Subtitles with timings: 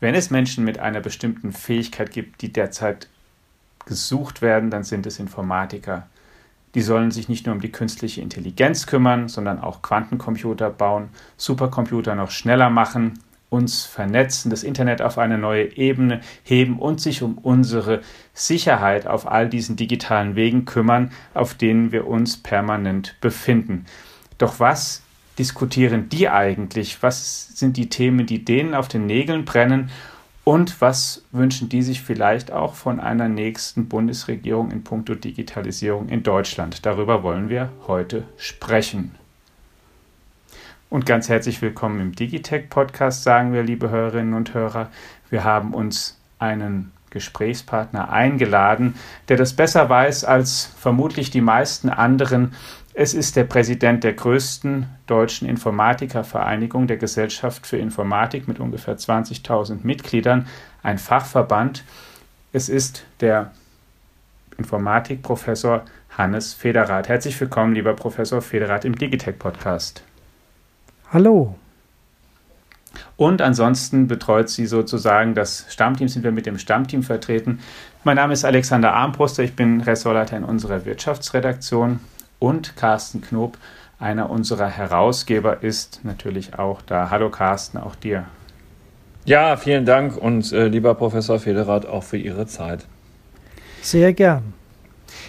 [0.00, 3.08] Wenn es Menschen mit einer bestimmten Fähigkeit gibt, die derzeit
[3.84, 6.06] gesucht werden, dann sind es Informatiker.
[6.74, 12.14] Die sollen sich nicht nur um die künstliche Intelligenz kümmern, sondern auch Quantencomputer bauen, Supercomputer
[12.14, 13.18] noch schneller machen,
[13.50, 18.00] uns vernetzen, das Internet auf eine neue Ebene heben und sich um unsere
[18.32, 23.86] Sicherheit auf all diesen digitalen Wegen kümmern, auf denen wir uns permanent befinden.
[24.38, 25.02] Doch was
[25.38, 27.02] diskutieren die eigentlich?
[27.02, 29.90] Was sind die Themen, die denen auf den Nägeln brennen?
[30.44, 36.22] Und was wünschen die sich vielleicht auch von einer nächsten Bundesregierung in puncto Digitalisierung in
[36.22, 36.84] Deutschland?
[36.86, 39.14] Darüber wollen wir heute sprechen.
[40.88, 44.90] Und ganz herzlich willkommen im Digitech Podcast, sagen wir, liebe Hörerinnen und Hörer.
[45.28, 48.94] Wir haben uns einen Gesprächspartner eingeladen,
[49.28, 52.54] der das besser weiß als vermutlich die meisten anderen.
[53.02, 59.78] Es ist der Präsident der größten deutschen Informatikervereinigung, der Gesellschaft für Informatik mit ungefähr 20.000
[59.84, 60.46] Mitgliedern,
[60.82, 61.82] ein Fachverband.
[62.52, 63.52] Es ist der
[64.58, 65.86] Informatikprofessor
[66.18, 67.08] Hannes Federath.
[67.08, 70.02] Herzlich willkommen, lieber Professor Federath, im Digitech Podcast.
[71.10, 71.54] Hallo.
[73.16, 77.60] Und ansonsten betreut sie sozusagen das Stammteam, sind wir mit dem Stammteam vertreten.
[78.04, 82.00] Mein Name ist Alexander Armbruster, ich bin Ressortleiter in unserer Wirtschaftsredaktion
[82.40, 83.56] und Carsten Knob,
[84.00, 87.10] einer unserer Herausgeber, ist natürlich auch da.
[87.10, 88.24] Hallo Carsten, auch dir.
[89.24, 92.86] Ja, vielen Dank und äh, lieber Professor Federath auch für Ihre Zeit.
[93.82, 94.54] Sehr gern.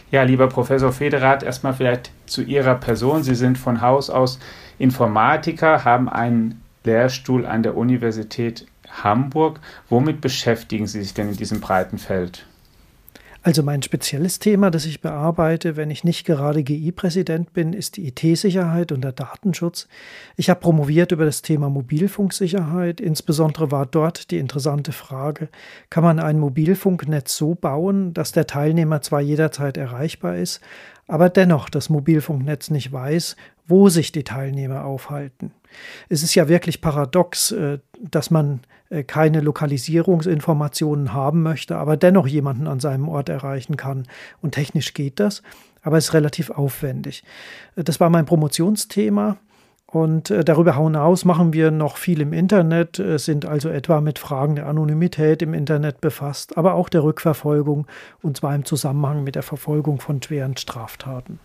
[0.09, 3.23] Ja, lieber Professor Federath, erstmal vielleicht zu Ihrer Person.
[3.23, 4.39] Sie sind von Haus aus
[4.79, 8.65] Informatiker, haben einen Lehrstuhl an der Universität
[9.03, 9.59] Hamburg.
[9.89, 12.45] Womit beschäftigen Sie sich denn in diesem breiten Feld?
[13.43, 18.07] Also mein spezielles Thema, das ich bearbeite, wenn ich nicht gerade GI-Präsident bin, ist die
[18.07, 19.87] IT-Sicherheit und der Datenschutz.
[20.37, 23.01] Ich habe promoviert über das Thema Mobilfunksicherheit.
[23.01, 25.49] Insbesondere war dort die interessante Frage,
[25.89, 30.61] kann man ein Mobilfunknetz so bauen, dass der Teilnehmer zwar jederzeit erreichbar ist,
[31.07, 33.35] aber dennoch das Mobilfunknetz nicht weiß,
[33.71, 35.51] wo sich die Teilnehmer aufhalten.
[36.09, 38.59] Es ist ja wirklich paradox, äh, dass man
[38.89, 44.07] äh, keine Lokalisierungsinformationen haben möchte, aber dennoch jemanden an seinem Ort erreichen kann.
[44.41, 45.41] Und technisch geht das,
[45.81, 47.23] aber es ist relativ aufwendig.
[47.75, 49.37] Äh, das war mein Promotionsthema.
[49.87, 54.67] Und darüber hinaus machen wir noch viel im Internet, sind also etwa mit Fragen der
[54.67, 57.87] Anonymität im Internet befasst, aber auch der Rückverfolgung,
[58.21, 61.41] und zwar im Zusammenhang mit der Verfolgung von schweren Straftaten.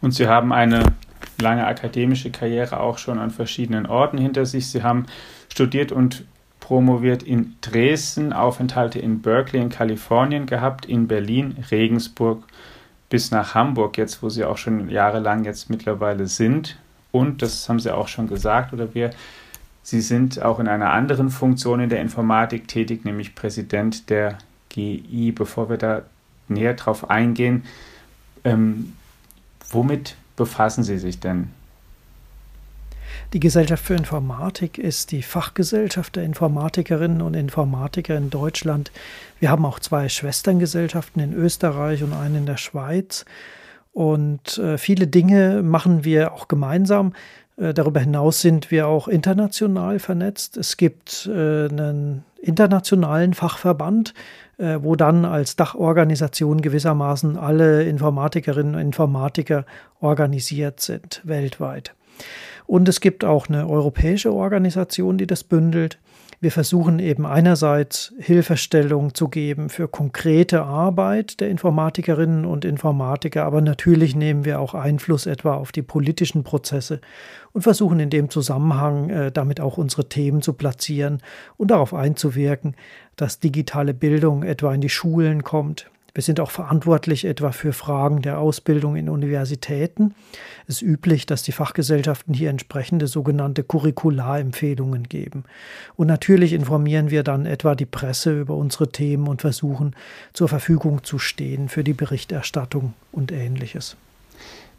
[0.00, 0.84] Und Sie haben eine
[1.40, 4.68] lange akademische Karriere auch schon an verschiedenen Orten hinter sich.
[4.68, 5.06] Sie haben
[5.48, 6.24] studiert und
[6.60, 12.44] promoviert in Dresden, Aufenthalte in Berkeley in Kalifornien gehabt, in Berlin, Regensburg
[13.08, 16.78] bis nach Hamburg, jetzt wo Sie auch schon jahrelang jetzt mittlerweile sind.
[17.10, 19.10] Und, das haben Sie auch schon gesagt, oder wir,
[19.82, 24.38] Sie sind auch in einer anderen Funktion in der Informatik tätig, nämlich Präsident der
[24.68, 25.32] GI.
[25.32, 26.02] Bevor wir da
[26.46, 27.64] näher drauf eingehen,
[28.44, 28.92] ähm,
[29.70, 31.50] womit befassen Sie sich denn?
[33.34, 38.90] Die Gesellschaft für Informatik ist die Fachgesellschaft der Informatikerinnen und Informatiker in Deutschland.
[39.38, 43.26] Wir haben auch zwei Schwesterngesellschaften in Österreich und eine in der Schweiz.
[43.92, 47.12] Und äh, viele Dinge machen wir auch gemeinsam.
[47.58, 50.56] Äh, darüber hinaus sind wir auch international vernetzt.
[50.56, 54.14] Es gibt äh, einen internationalen Fachverband,
[54.60, 59.64] äh, wo dann als Dachorganisation gewissermaßen alle Informatikerinnen und Informatiker
[60.00, 61.94] organisiert sind weltweit.
[62.66, 65.98] Und es gibt auch eine europäische Organisation, die das bündelt.
[66.42, 73.60] Wir versuchen eben einerseits Hilfestellung zu geben für konkrete Arbeit der Informatikerinnen und Informatiker, aber
[73.60, 77.02] natürlich nehmen wir auch Einfluss etwa auf die politischen Prozesse
[77.52, 81.18] und versuchen in dem Zusammenhang äh, damit auch unsere Themen zu platzieren
[81.58, 82.74] und darauf einzuwirken,
[83.16, 88.22] dass digitale Bildung etwa in die Schulen kommt, wir sind auch verantwortlich etwa für Fragen
[88.22, 90.14] der Ausbildung in Universitäten.
[90.66, 95.44] Es ist üblich, dass die Fachgesellschaften hier entsprechende sogenannte Curricularempfehlungen geben.
[95.96, 99.94] Und natürlich informieren wir dann etwa die Presse über unsere Themen und versuchen
[100.32, 103.96] zur Verfügung zu stehen für die Berichterstattung und ähnliches.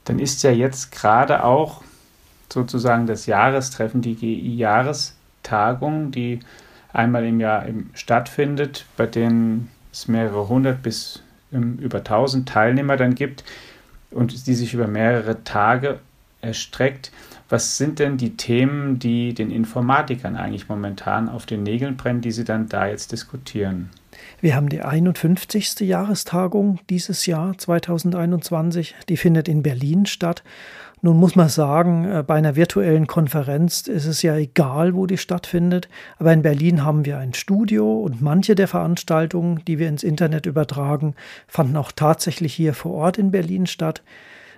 [0.05, 1.83] Dann ist ja jetzt gerade auch
[2.51, 6.39] sozusagen das Jahrestreffen, die GI-Jahrestagung, die
[6.91, 11.21] einmal im Jahr stattfindet, bei denen es mehrere hundert bis
[11.51, 13.44] über tausend Teilnehmer dann gibt
[14.09, 16.00] und die sich über mehrere Tage
[16.42, 17.12] erstreckt.
[17.50, 22.31] Was sind denn die Themen, die den Informatikern eigentlich momentan auf den Nägeln brennen, die
[22.31, 23.89] sie dann da jetzt diskutieren?
[24.39, 25.81] Wir haben die 51.
[25.81, 28.95] Jahrestagung dieses Jahr 2021.
[29.09, 30.44] Die findet in Berlin statt.
[31.03, 35.18] Nun muss man sagen, äh, bei einer virtuellen Konferenz ist es ja egal, wo die
[35.18, 35.89] stattfindet.
[36.19, 40.45] Aber in Berlin haben wir ein Studio und manche der Veranstaltungen, die wir ins Internet
[40.45, 41.15] übertragen,
[41.48, 44.03] fanden auch tatsächlich hier vor Ort in Berlin statt.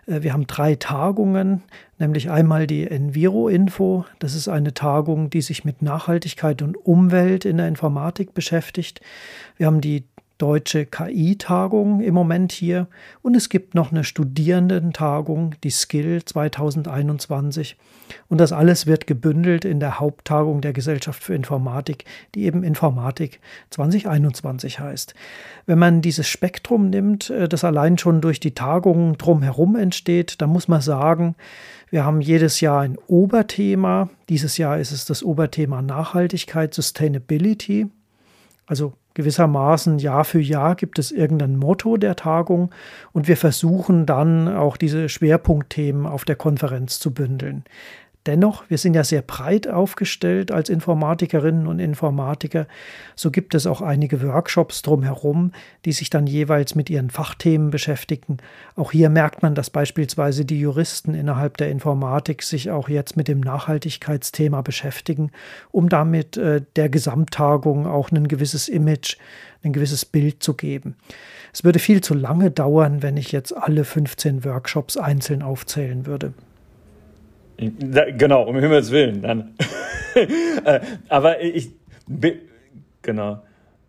[0.05, 1.63] Äh, wir haben drei Tagungen,
[1.97, 4.03] nämlich einmal die Enviro-Info.
[4.19, 8.99] Das ist eine Tagung, die sich mit Nachhaltigkeit und Umwelt in der Informatik beschäftigt.
[9.55, 10.03] Wir haben die
[10.43, 12.87] deutsche KI-Tagung im Moment hier
[13.21, 17.77] und es gibt noch eine Studierendentagung, die Skill 2021.
[18.27, 22.03] Und das alles wird gebündelt in der Haupttagung der Gesellschaft für Informatik,
[22.35, 25.13] die eben Informatik 2021 heißt.
[25.65, 30.49] Wenn man dieses Spektrum nimmt, äh, das allein schon durch die Tagungen drumherum entsteht, dann
[30.49, 31.35] muss man sagen,
[31.89, 34.09] wir haben jedes Jahr ein Oberthema.
[34.27, 37.87] Dieses Jahr ist es das Oberthema Nachhaltigkeit, Sustainability.
[38.65, 42.71] Also gewissermaßen Jahr für Jahr gibt es irgendein Motto der Tagung
[43.11, 47.63] und wir versuchen dann auch diese Schwerpunktthemen auf der Konferenz zu bündeln.
[48.25, 52.67] Dennoch, wir sind ja sehr breit aufgestellt als Informatikerinnen und Informatiker.
[53.17, 55.51] So gibt es auch einige Workshops drumherum,
[55.83, 58.37] die sich dann jeweils mit ihren Fachthemen beschäftigen.
[58.77, 63.27] Auch hier merkt man, dass beispielsweise die Juristen innerhalb der Informatik sich auch jetzt mit
[63.27, 65.31] dem Nachhaltigkeitsthema beschäftigen,
[65.71, 69.17] um damit äh, der Gesamttagung auch ein gewisses Image,
[69.63, 70.95] ein gewisses Bild zu geben.
[71.51, 76.33] Es würde viel zu lange dauern, wenn ich jetzt alle 15 Workshops einzeln aufzählen würde.
[77.71, 79.21] Genau, um Himmels Willen.
[79.21, 79.55] Dann.
[80.15, 81.71] Äh, aber ich
[82.05, 82.35] bin,
[83.01, 83.41] genau.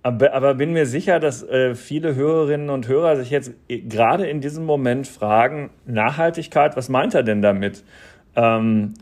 [0.02, 4.40] Aber, aber, bin mir sicher, dass äh, viele Hörerinnen und Hörer sich jetzt gerade in
[4.40, 7.84] diesem Moment fragen, Nachhaltigkeit, was meint er denn damit?
[8.36, 8.94] Ähm,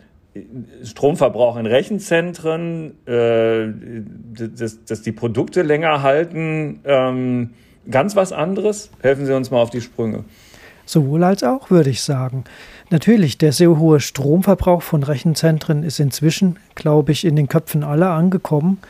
[0.82, 3.68] Stromverbrauch in Rechenzentren, äh,
[4.56, 7.50] dass, dass, die Produkte länger halten, ähm,
[7.90, 8.90] ganz was anderes?
[9.02, 10.24] Helfen Sie uns mal auf die Sprünge.
[10.86, 12.44] Sowohl als auch, würde ich sagen.
[12.92, 18.10] Natürlich, der sehr hohe Stromverbrauch von Rechenzentren ist inzwischen, glaube ich, in den Köpfen aller
[18.10, 18.80] angekommen.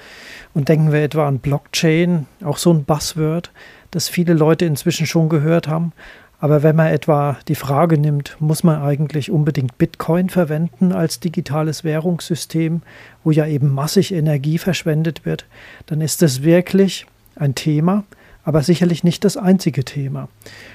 [0.54, 3.52] Und denken wir etwa an Blockchain, auch so ein Buzzword,
[3.92, 5.92] das viele Leute inzwischen schon gehört haben.
[6.40, 11.84] Aber wenn man etwa die Frage nimmt, muss man eigentlich unbedingt Bitcoin verwenden als digitales
[11.84, 12.82] Währungssystem,
[13.22, 15.46] wo ja eben massig Energie verschwendet wird,
[15.86, 17.06] dann ist das wirklich
[17.36, 18.02] ein Thema,
[18.44, 20.28] aber sicherlich nicht das einzige Thema.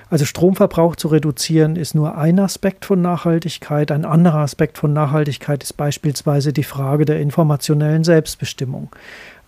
[0.10, 3.92] Also Stromverbrauch zu reduzieren ist nur ein Aspekt von Nachhaltigkeit.
[3.92, 8.90] Ein anderer Aspekt von Nachhaltigkeit ist beispielsweise die Frage der informationellen Selbstbestimmung.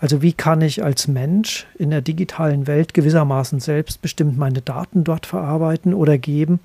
[0.02, 5.26] Also wie kann ich als Mensch in der digitalen Welt gewissermaßen selbstbestimmt meine Daten dort
[5.26, 6.60] verarbeiten oder geben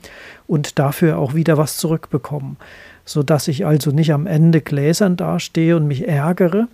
[0.46, 2.56] und dafür auch wieder was zurückbekommen,
[3.04, 6.68] sodass ich also nicht am Ende gläsern dastehe und mich ärgere,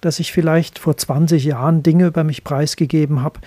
[0.00, 3.40] dass ich vielleicht vor 20 Jahren Dinge über mich preisgegeben habe,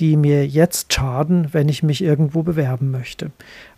[0.00, 3.30] die mir jetzt schaden, wenn ich mich irgendwo bewerben möchte.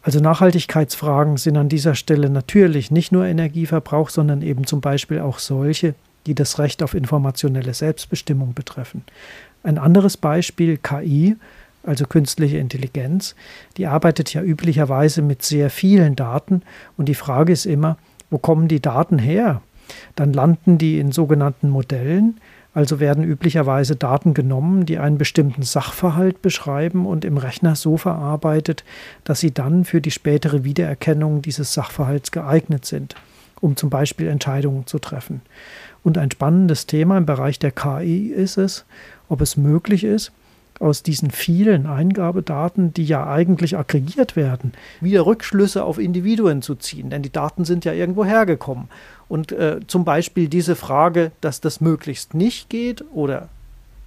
[0.02, 5.38] Also Nachhaltigkeitsfragen sind an dieser Stelle natürlich nicht nur Energieverbrauch, sondern eben zum Beispiel auch
[5.38, 5.94] solche,
[6.26, 9.04] die das Recht auf informationelle Selbstbestimmung betreffen.
[9.62, 11.36] Ein anderes Beispiel KI,
[11.84, 13.34] also künstliche Intelligenz,
[13.76, 16.62] die arbeitet ja üblicherweise mit sehr vielen Daten
[16.96, 17.96] und die Frage ist immer,
[18.30, 19.62] wo kommen die Daten her?
[20.16, 22.38] Dann landen die in sogenannten Modellen,
[22.78, 28.84] also werden üblicherweise Daten genommen, die einen bestimmten Sachverhalt beschreiben und im Rechner so verarbeitet,
[29.24, 33.16] dass sie dann für die spätere Wiedererkennung dieses Sachverhalts geeignet sind,
[33.60, 35.40] um zum Beispiel Entscheidungen zu treffen.
[36.04, 38.84] Und ein spannendes Thema im Bereich der KI ist es,
[39.28, 40.30] ob es möglich ist,
[40.80, 47.10] aus diesen vielen Eingabedaten, die ja eigentlich aggregiert werden, wieder Rückschlüsse auf Individuen zu ziehen.
[47.10, 48.88] Denn die Daten sind ja irgendwo hergekommen.
[49.28, 53.48] Und äh, zum Beispiel diese Frage, dass das möglichst nicht geht oder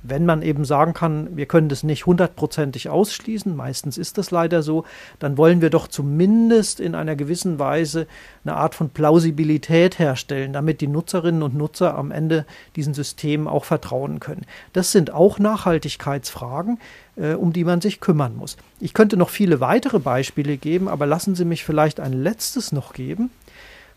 [0.04, 4.64] wenn man eben sagen kann, wir können das nicht hundertprozentig ausschließen, meistens ist das leider
[4.64, 4.84] so,
[5.20, 8.08] dann wollen wir doch zumindest in einer gewissen Weise
[8.44, 13.66] eine Art von Plausibilität herstellen, damit die Nutzerinnen und Nutzer am Ende diesen Systemen auch
[13.66, 14.46] vertrauen können.
[14.74, 16.80] Das sind auch Nachhaltigkeitsfragen,
[17.16, 18.58] äh, um die man sich kümmern muss.
[18.80, 22.94] Ich könnte noch viele weitere Beispiele geben, aber lassen Sie mich vielleicht ein letztes noch
[22.94, 23.30] geben.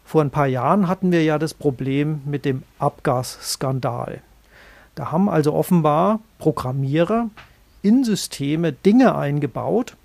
[0.04, 4.20] Vor ein paar Jahren hatten wir ja das Problem mit dem Abgasskandal.
[4.94, 7.30] Da haben also offenbar Programmierer
[7.82, 9.96] in Systeme Dinge eingebaut,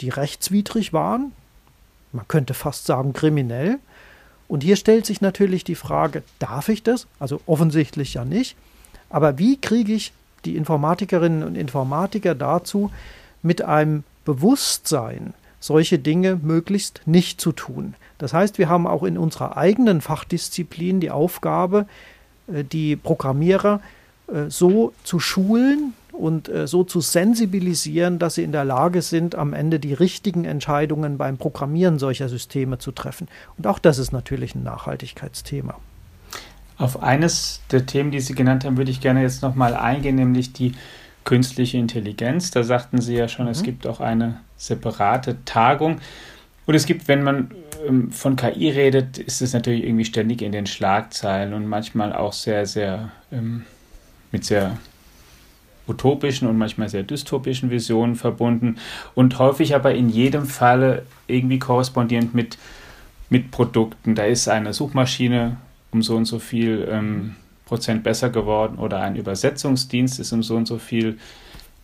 [0.00, 1.32] die rechtswidrig waren,
[2.14, 3.78] man könnte fast sagen kriminell.
[4.46, 7.06] Und hier stellt sich natürlich die Frage, darf ich das?
[7.18, 8.56] Also offensichtlich ja nicht.
[9.10, 10.12] Aber wie kriege ich
[10.44, 12.90] die Informatikerinnen und Informatiker dazu,
[13.42, 17.94] mit einem Bewusstsein solche Dinge möglichst nicht zu tun?
[18.18, 21.86] Das heißt, wir haben auch in unserer eigenen Fachdisziplin die Aufgabe,
[22.52, 23.80] äh, die Programmierer
[24.48, 29.52] so zu schulen und äh, so zu sensibilisieren, dass sie in der Lage sind, am
[29.52, 33.28] Ende die richtigen Entscheidungen beim Programmieren solcher Systeme zu treffen.
[33.58, 35.74] Und auch das ist natürlich ein Nachhaltigkeitsthema.
[36.76, 40.52] Auf eines der Themen, die Sie genannt haben, würde ich gerne jetzt nochmal eingehen, nämlich
[40.52, 40.72] die
[41.24, 42.50] künstliche Intelligenz.
[42.50, 43.52] Da sagten Sie ja schon, mhm.
[43.52, 46.00] es gibt auch eine separate Tagung.
[46.66, 47.50] Und es gibt, wenn man
[47.86, 52.32] ähm, von KI redet, ist es natürlich irgendwie ständig in den Schlagzeilen und manchmal auch
[52.32, 53.64] sehr, sehr ähm,
[54.34, 54.76] mit sehr
[55.86, 58.78] utopischen und manchmal sehr dystopischen Visionen verbunden
[59.14, 62.58] und häufig aber in jedem Falle irgendwie korrespondierend mit,
[63.30, 64.16] mit Produkten.
[64.16, 65.56] Da ist eine Suchmaschine
[65.92, 70.56] um so und so viel ähm, Prozent besser geworden oder ein Übersetzungsdienst ist um so
[70.56, 71.16] und so viel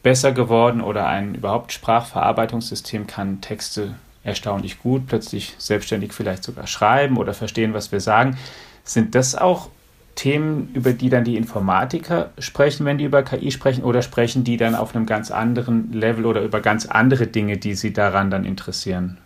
[0.03, 7.17] besser geworden oder ein überhaupt Sprachverarbeitungssystem kann Texte erstaunlich gut, plötzlich selbstständig vielleicht sogar schreiben
[7.17, 8.37] oder verstehen, was wir sagen.
[8.83, 9.69] Sind das auch
[10.15, 14.57] Themen, über die dann die Informatiker sprechen, wenn die über KI sprechen, oder sprechen die
[14.57, 18.45] dann auf einem ganz anderen Level oder über ganz andere Dinge, die sie daran dann
[18.45, 19.19] interessieren?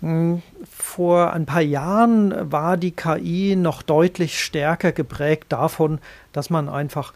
[0.00, 6.00] Hm, vor ein paar Jahren war die KI noch deutlich stärker geprägt davon,
[6.32, 7.12] dass man einfach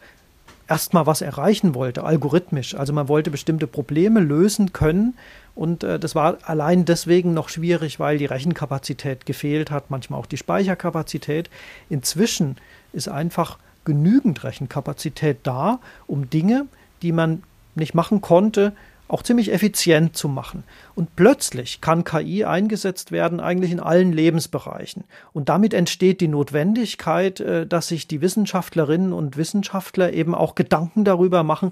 [0.67, 2.75] erstmal was erreichen wollte, algorithmisch.
[2.75, 5.15] Also man wollte bestimmte Probleme lösen können
[5.55, 10.25] und äh, das war allein deswegen noch schwierig, weil die Rechenkapazität gefehlt hat, manchmal auch
[10.25, 11.49] die Speicherkapazität.
[11.89, 12.57] Inzwischen
[12.93, 16.67] ist einfach genügend Rechenkapazität da, um Dinge,
[17.01, 17.43] die man
[17.75, 18.73] nicht machen konnte,
[19.07, 20.63] auch ziemlich effizient zu machen.
[20.95, 25.03] Und plötzlich kann KI eingesetzt werden, eigentlich in allen Lebensbereichen.
[25.33, 31.05] Und damit entsteht die Notwendigkeit, äh, dass sich die Wissenschaftlerinnen und Wissenschaftler eben auch Gedanken
[31.05, 31.71] darüber machen,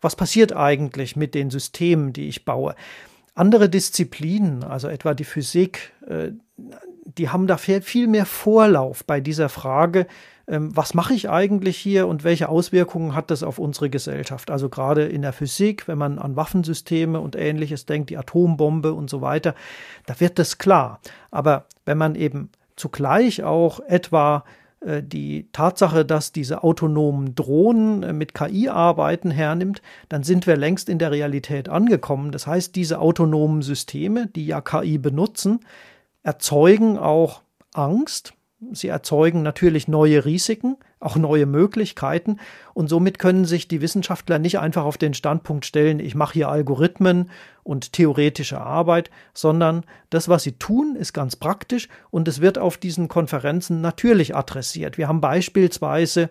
[0.00, 2.74] was passiert eigentlich mit den Systemen, die ich baue.
[3.34, 6.32] Andere Disziplinen, also etwa die Physik, äh,
[7.18, 10.06] die haben da viel mehr Vorlauf bei dieser Frage,
[10.48, 14.50] was mache ich eigentlich hier und welche Auswirkungen hat das auf unsere Gesellschaft?
[14.50, 19.10] Also gerade in der Physik, wenn man an Waffensysteme und ähnliches denkt, die Atombombe und
[19.10, 19.54] so weiter,
[20.06, 21.00] da wird das klar.
[21.32, 24.44] Aber wenn man eben zugleich auch etwa
[24.80, 30.56] äh, die Tatsache, dass diese autonomen Drohnen äh, mit KI arbeiten, hernimmt, dann sind wir
[30.56, 32.30] längst in der Realität angekommen.
[32.30, 35.60] Das heißt, diese autonomen Systeme, die ja KI benutzen,
[36.22, 37.42] erzeugen auch
[37.74, 38.35] Angst,
[38.72, 42.38] Sie erzeugen natürlich neue Risiken, auch neue Möglichkeiten
[42.72, 46.48] und somit können sich die Wissenschaftler nicht einfach auf den Standpunkt stellen, ich mache hier
[46.48, 47.30] Algorithmen
[47.64, 52.78] und theoretische Arbeit, sondern das, was sie tun, ist ganz praktisch und es wird auf
[52.78, 54.96] diesen Konferenzen natürlich adressiert.
[54.96, 56.30] Wir haben beispielsweise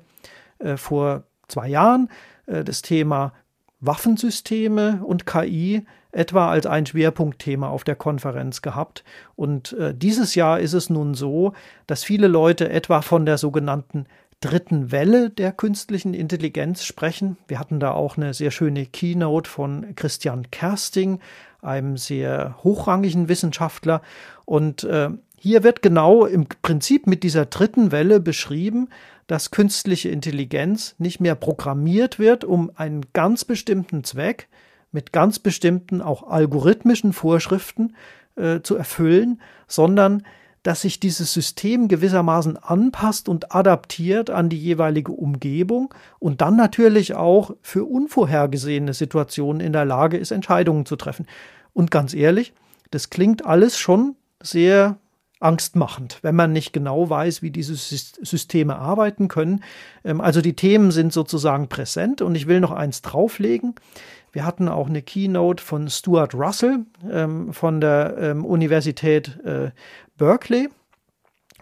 [0.58, 2.10] äh, vor zwei Jahren
[2.48, 3.34] äh, das Thema
[3.82, 5.86] Waffensysteme und KI
[6.16, 9.04] etwa als ein Schwerpunktthema auf der Konferenz gehabt.
[9.36, 11.54] Und äh, dieses Jahr ist es nun so,
[11.88, 14.06] dass viele Leute etwa von der sogenannten
[14.40, 17.38] dritten Welle der künstlichen Intelligenz sprechen.
[17.48, 21.20] Wir hatten da auch eine sehr schöne Keynote von Christian Kersting,
[21.62, 24.02] einem sehr hochrangigen Wissenschaftler.
[24.46, 28.90] Und äh, hier wird genau im Prinzip mit dieser dritten Welle beschrieben,
[29.28, 34.48] dass künstliche Intelligenz nicht mehr programmiert wird, um einen ganz bestimmten Zweck,
[34.96, 37.96] mit ganz bestimmten auch algorithmischen Vorschriften
[38.36, 40.24] äh, zu erfüllen, sondern
[40.64, 47.14] dass sich dieses System gewissermaßen anpasst und adaptiert an die jeweilige Umgebung und dann natürlich
[47.14, 51.28] auch für unvorhergesehene Situationen in der Lage ist, Entscheidungen zu treffen.
[51.74, 52.54] Und ganz ehrlich,
[52.90, 54.98] das klingt alles schon sehr
[55.40, 59.64] angstmachend, wenn man nicht genau weiß, wie diese Systeme arbeiten können.
[60.04, 63.76] Ähm, also die Themen sind sozusagen präsent und ich will noch eins drauflegen.
[64.36, 69.72] Wir hatten auch eine Keynote von Stuart Russell ähm, von der ähm, Universität äh,
[70.18, 70.68] Berkeley.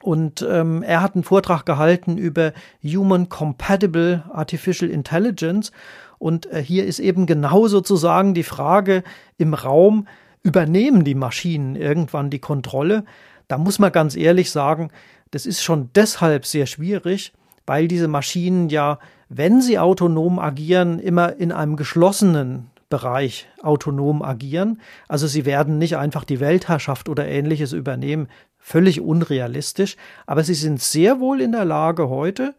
[0.02, 2.52] Und ähm, er hat einen Vortrag gehalten über
[2.84, 5.72] Human Compatible Artificial Intelligence.
[6.18, 9.04] Und äh, hier ist eben genau sozusagen die Frage
[9.38, 10.08] im Raum,
[10.42, 13.06] übernehmen die Maschinen irgendwann die Kontrolle?
[13.50, 14.90] Da muss man ganz ehrlich sagen,
[15.30, 17.34] das ist schon deshalb sehr schwierig,
[17.68, 18.98] weil diese Maschinen ja
[19.36, 24.80] wenn sie autonom agieren, immer in einem geschlossenen Bereich autonom agieren.
[25.08, 28.28] Also sie werden nicht einfach die Weltherrschaft oder ähnliches übernehmen,
[28.60, 29.98] völlig unrealistisch,
[30.28, 32.54] aber sie sind sehr wohl in der Lage heute,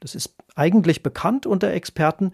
[0.00, 2.32] das ist eigentlich bekannt unter Experten,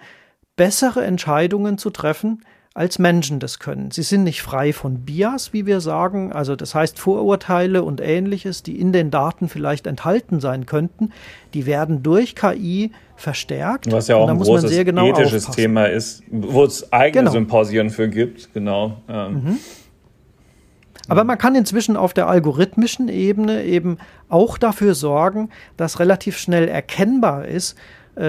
[0.57, 3.93] bessere Entscheidungen zu treffen, als Menschen das können.
[3.93, 8.65] Sie sind nicht frei von Bias, wie wir sagen, also das heißt Vorurteile und ähnliches,
[8.65, 11.13] die in den Daten vielleicht enthalten sein könnten,
[11.55, 13.93] die werden durch KI verstärkt.
[13.93, 15.57] Was ja auch ein großes genau ethisches aufpassen.
[15.57, 17.33] Thema ist, wo es eigene genau.
[17.33, 19.01] Symposien für gibt, genau.
[19.09, 19.33] Ähm.
[19.33, 19.59] Mhm.
[21.07, 26.67] Aber man kann inzwischen auf der algorithmischen Ebene eben auch dafür sorgen, dass relativ schnell
[26.67, 27.77] erkennbar ist,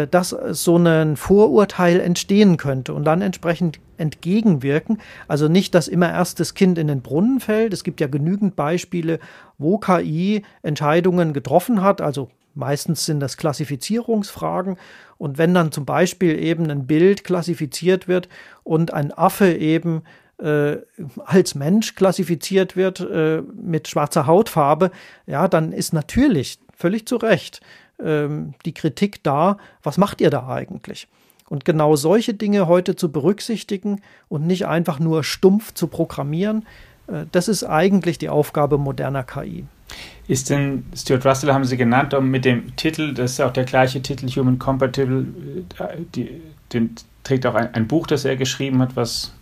[0.10, 5.00] dass so ein Vorurteil entstehen könnte und dann entsprechend entgegenwirken.
[5.27, 7.74] Also nicht, dass immer erst das Kind in den Brunnen fällt.
[7.74, 9.20] Es gibt ja genügend Beispiele,
[9.58, 14.77] wo KI Entscheidungen getroffen hat, also Meistens sind das Klassifizierungsfragen.
[15.18, 18.30] Und wenn dann zum Beispiel eben ein Bild klassifiziert wird
[18.63, 20.04] und ein Affe eben
[20.39, 20.77] äh,
[21.25, 24.92] als Mensch klassifiziert wird äh, mit schwarzer Hautfarbe,
[25.27, 27.60] ja, dann ist natürlich völlig zu Recht
[28.03, 31.07] ähm, die Kritik da, was macht ihr da eigentlich?
[31.47, 36.65] Und genau solche Dinge heute zu berücksichtigen und nicht einfach nur stumpf zu programmieren,
[37.07, 39.65] äh, das ist eigentlich die Aufgabe moderner KI.
[40.27, 43.65] Ist denn, Stuart Russell haben Sie genannt, um mit dem Titel, das ist auch der
[43.65, 45.27] gleiche Titel, Human Compatible,
[45.77, 46.41] äh, die,
[46.73, 49.33] den trägt auch ein, ein Buch, das er geschrieben hat, was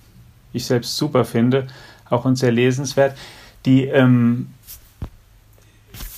[0.51, 1.67] ich selbst super finde,
[2.09, 3.17] auch und sehr lesenswert.
[3.65, 4.47] Die, ähm,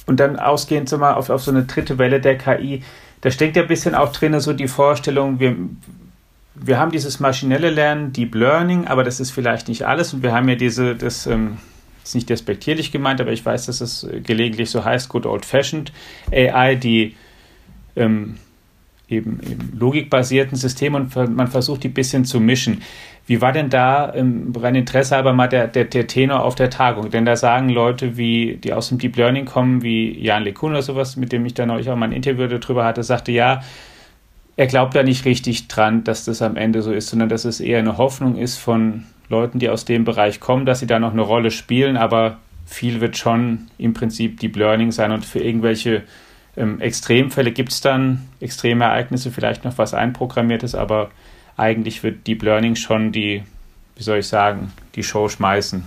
[0.06, 2.84] und dann ausgehend so mal auf, auf so eine dritte Welle der KI,
[3.22, 5.56] da steckt ja ein bisschen auch drin so die Vorstellung, wir,
[6.54, 10.32] wir haben dieses maschinelle Lernen, Deep Learning, aber das ist vielleicht nicht alles und wir
[10.32, 11.58] haben ja diese, das ähm,
[12.04, 15.92] ist nicht despektierlich gemeint, aber ich weiß, dass es gelegentlich so heißt, good old fashioned
[16.32, 17.16] AI, die
[17.96, 18.38] ähm,
[19.10, 22.82] eben, eben logikbasierten Systeme und man versucht die ein bisschen zu mischen.
[23.28, 26.70] Wie war denn da im rein Interesse aber mal der, der, der Tenor auf der
[26.70, 27.10] Tagung?
[27.10, 30.84] Denn da sagen Leute, wie, die aus dem Deep Learning kommen, wie Jan LeCun oder
[30.84, 33.62] sowas, mit dem ich dann euch auch mal ein Interview darüber hatte, sagte, ja,
[34.58, 37.60] er glaubt da nicht richtig dran, dass das am Ende so ist, sondern dass es
[37.60, 41.12] eher eine Hoffnung ist von Leuten, die aus dem Bereich kommen, dass sie da noch
[41.12, 46.04] eine Rolle spielen, aber viel wird schon im Prinzip Deep Learning sein und für irgendwelche
[46.56, 51.10] ähm, Extremfälle gibt es dann extreme Ereignisse, vielleicht noch was einprogrammiertes, aber
[51.58, 53.44] eigentlich wird Deep Learning schon die,
[53.96, 55.84] wie soll ich sagen, die Show schmeißen.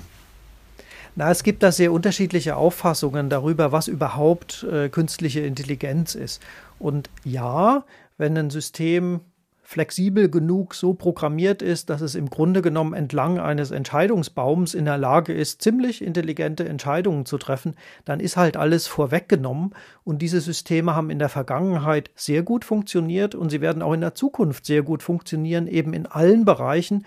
[1.16, 6.40] Na, es gibt da sehr unterschiedliche Auffassungen darüber, was überhaupt äh, künstliche Intelligenz ist.
[6.78, 7.84] Und ja,
[8.18, 9.20] wenn ein System
[9.68, 14.96] flexibel genug so programmiert ist, dass es im Grunde genommen entlang eines Entscheidungsbaums in der
[14.96, 17.74] Lage ist, ziemlich intelligente Entscheidungen zu treffen,
[18.06, 23.34] dann ist halt alles vorweggenommen und diese Systeme haben in der Vergangenheit sehr gut funktioniert
[23.34, 27.04] und sie werden auch in der Zukunft sehr gut funktionieren, eben in allen Bereichen,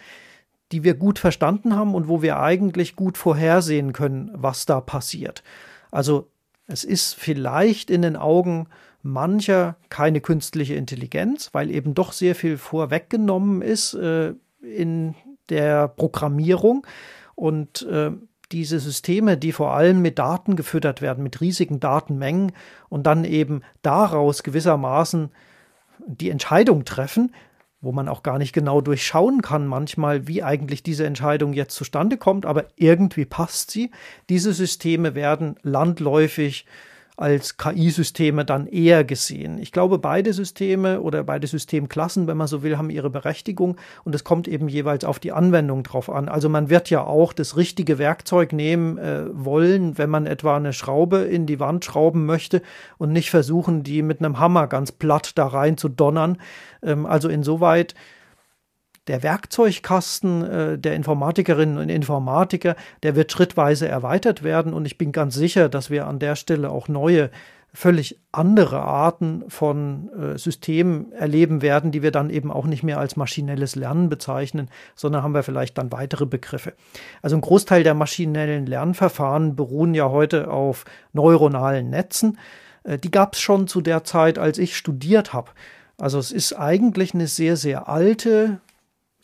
[0.71, 5.41] die wir gut verstanden haben und wo wir eigentlich gut vorhersehen können, was da passiert.
[5.89, 6.29] Also
[6.67, 8.67] es ist vielleicht in den Augen
[9.03, 15.15] mancher keine künstliche Intelligenz, weil eben doch sehr viel vorweggenommen ist äh, in
[15.49, 16.85] der Programmierung
[17.35, 18.11] und äh,
[18.51, 22.51] diese Systeme, die vor allem mit Daten gefüttert werden, mit riesigen Datenmengen
[22.89, 25.31] und dann eben daraus gewissermaßen
[26.05, 27.33] die Entscheidung treffen,
[27.79, 32.17] wo man auch gar nicht genau durchschauen kann manchmal, wie eigentlich diese Entscheidung jetzt zustande
[32.17, 33.91] kommt, aber irgendwie passt sie.
[34.29, 36.65] Diese Systeme werden landläufig
[37.21, 39.59] als KI-Systeme dann eher gesehen.
[39.59, 44.15] Ich glaube, beide Systeme oder beide Systemklassen, wenn man so will, haben ihre Berechtigung und
[44.15, 46.27] es kommt eben jeweils auf die Anwendung drauf an.
[46.27, 50.73] Also man wird ja auch das richtige Werkzeug nehmen äh, wollen, wenn man etwa eine
[50.73, 52.61] Schraube in die Wand schrauben möchte
[52.97, 56.37] und nicht versuchen, die mit einem Hammer ganz platt da rein zu donnern.
[56.81, 57.93] Ähm, also insoweit
[59.11, 65.11] der Werkzeugkasten äh, der Informatikerinnen und Informatiker, der wird schrittweise erweitert werden und ich bin
[65.11, 67.29] ganz sicher, dass wir an der Stelle auch neue
[67.73, 72.99] völlig andere Arten von äh, Systemen erleben werden, die wir dann eben auch nicht mehr
[72.99, 76.71] als maschinelles Lernen bezeichnen, sondern haben wir vielleicht dann weitere Begriffe.
[77.21, 82.37] Also ein Großteil der maschinellen Lernverfahren beruhen ja heute auf neuronalen Netzen.
[82.85, 85.51] Äh, die gab es schon zu der Zeit, als ich studiert habe.
[85.97, 88.61] Also es ist eigentlich eine sehr, sehr alte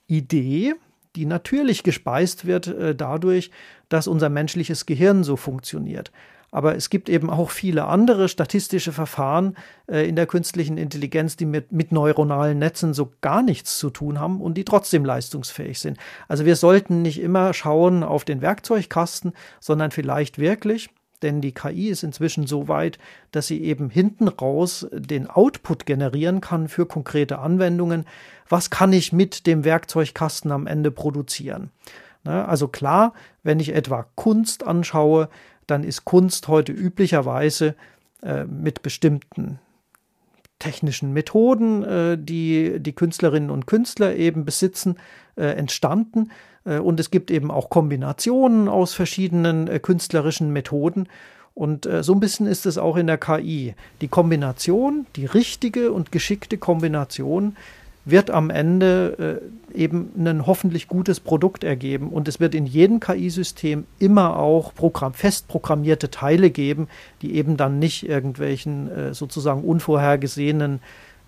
[0.07, 0.73] Idee,
[1.15, 3.51] die natürlich gespeist wird äh, dadurch,
[3.89, 6.11] dass unser menschliches Gehirn so funktioniert.
[6.49, 11.45] Aber es gibt eben auch viele andere statistische Verfahren äh, in der künstlichen Intelligenz, die
[11.45, 15.97] mit, mit neuronalen Netzen so gar nichts zu tun haben und die trotzdem leistungsfähig sind.
[16.27, 20.89] Also wir sollten nicht immer schauen auf den Werkzeugkasten, sondern vielleicht wirklich
[21.21, 22.99] denn die KI ist inzwischen so weit,
[23.31, 28.05] dass sie eben hinten raus den Output generieren kann für konkrete Anwendungen.
[28.47, 31.71] Was kann ich mit dem Werkzeugkasten am Ende produzieren?
[32.23, 35.29] Also klar, wenn ich etwa Kunst anschaue,
[35.65, 37.75] dann ist Kunst heute üblicherweise
[38.21, 39.59] äh, mit bestimmten
[40.59, 44.97] technischen Methoden, äh, die die Künstlerinnen und Künstler eben besitzen,
[45.35, 46.31] äh, entstanden.
[46.65, 51.07] Äh, und es gibt eben auch Kombinationen aus verschiedenen äh, künstlerischen Methoden.
[51.53, 53.73] Und äh, so ein bisschen ist es auch in der KI.
[54.01, 57.55] Die Kombination, die richtige und geschickte Kombination
[58.09, 59.41] wird am Ende
[59.73, 62.09] äh, eben ein hoffentlich gutes Produkt ergeben.
[62.09, 66.87] Und es wird in jedem KI-System immer auch Programm, fest programmierte Teile geben,
[67.21, 70.79] die eben dann nicht irgendwelchen äh, sozusagen unvorhergesehenen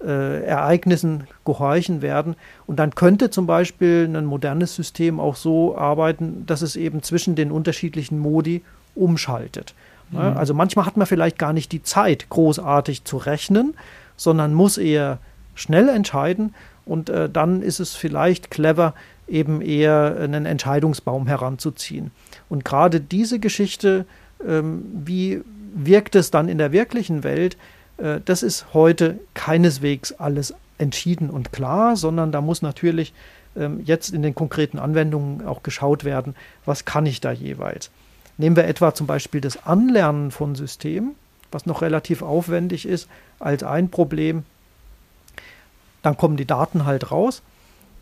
[0.02, 2.36] äh, Ereignissen gehorchen werden.
[2.65, 7.36] Und dann könnte zum Beispiel ein modernes System auch so arbeiten, dass es eben zwischen
[7.36, 8.63] den unterschiedlichen Modi
[8.96, 9.76] umschaltet.
[10.12, 10.20] Mhm.
[10.20, 13.76] Also manchmal hat man vielleicht gar nicht die Zeit, großartig zu rechnen,
[14.15, 15.20] sondern muss eher
[15.60, 16.56] schnell entscheiden.
[16.86, 18.93] Und äh, dann ist es vielleicht clever,
[19.28, 22.12] eben eher einen Entscheidungsbaum heranzuziehen.
[22.50, 24.06] Und gerade diese Geschichte,
[24.45, 25.41] ähm, wie
[25.76, 27.58] wirkt es dann in der wirklichen Welt,
[27.98, 33.13] äh, das ist heute keineswegs alles entschieden und klar, sondern da muss natürlich
[33.56, 37.91] ähm, jetzt in den konkreten Anwendungen auch geschaut werden, was kann ich da jeweils.
[38.38, 41.15] Nehmen wir etwa zum Beispiel das Anlernen von Systemen,
[41.52, 44.43] was noch relativ aufwendig ist, als ein Problem.
[46.02, 47.42] Dann kommen die Daten halt raus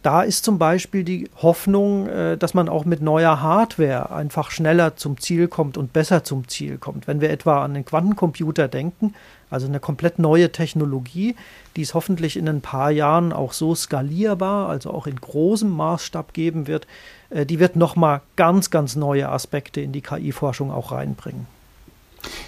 [0.08, 4.96] da ist zum Beispiel die Hoffnung, äh, dass man auch mit neuer Hardware einfach schneller
[4.96, 7.08] zum Ziel kommt und besser zum Ziel kommt.
[7.08, 9.16] Wenn wir etwa an den Quantencomputer denken,
[9.50, 11.36] also eine komplett neue Technologie,
[11.76, 16.34] die es hoffentlich in ein paar Jahren auch so skalierbar, also auch in großem Maßstab
[16.34, 16.88] geben wird,
[17.30, 21.57] äh, die wird nochmal ganz, ganz neue Aspekte in die KI-Forschung auch reinbringen.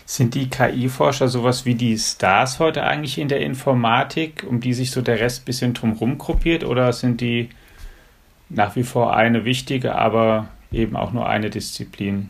[0.06, 4.92] Sind die KI-Forscher sowas wie die Stars heute eigentlich in der Informatik, um die sich
[4.92, 7.50] so der Rest ein bisschen drumherum gruppiert, oder sind die
[8.50, 12.30] nach wie vor eine wichtige, aber eben auch nur eine Disziplin?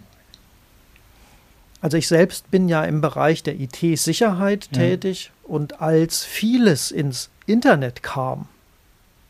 [1.81, 4.79] Also ich selbst bin ja im Bereich der IT-Sicherheit ja.
[4.79, 8.47] tätig und als vieles ins Internet kam,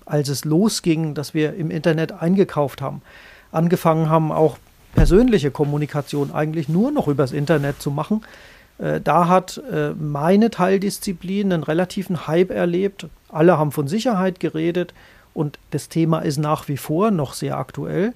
[0.05, 3.03] als es losging, dass wir im Internet eingekauft haben,
[3.51, 4.57] angefangen haben, auch
[4.93, 8.23] persönliche Kommunikation eigentlich nur noch übers Internet zu machen.
[8.77, 13.07] Äh, da hat äh, meine Teildisziplin einen relativen Hype erlebt.
[13.29, 14.93] Alle haben von Sicherheit geredet
[15.33, 18.13] und das Thema ist nach wie vor noch sehr aktuell.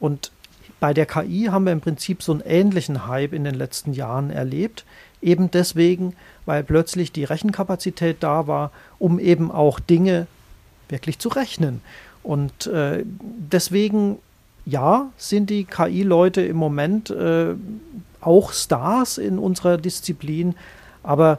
[0.00, 0.32] Und
[0.80, 4.30] bei der KI haben wir im Prinzip so einen ähnlichen Hype in den letzten Jahren
[4.30, 4.84] erlebt.
[5.20, 10.26] Eben deswegen, weil plötzlich die Rechenkapazität da war, um eben auch Dinge
[10.88, 11.80] wirklich zu rechnen.
[12.24, 14.18] Und äh, deswegen
[14.64, 17.54] ja, sind die KI-Leute im Moment äh,
[18.20, 20.54] auch Stars in unserer Disziplin,
[21.02, 21.38] aber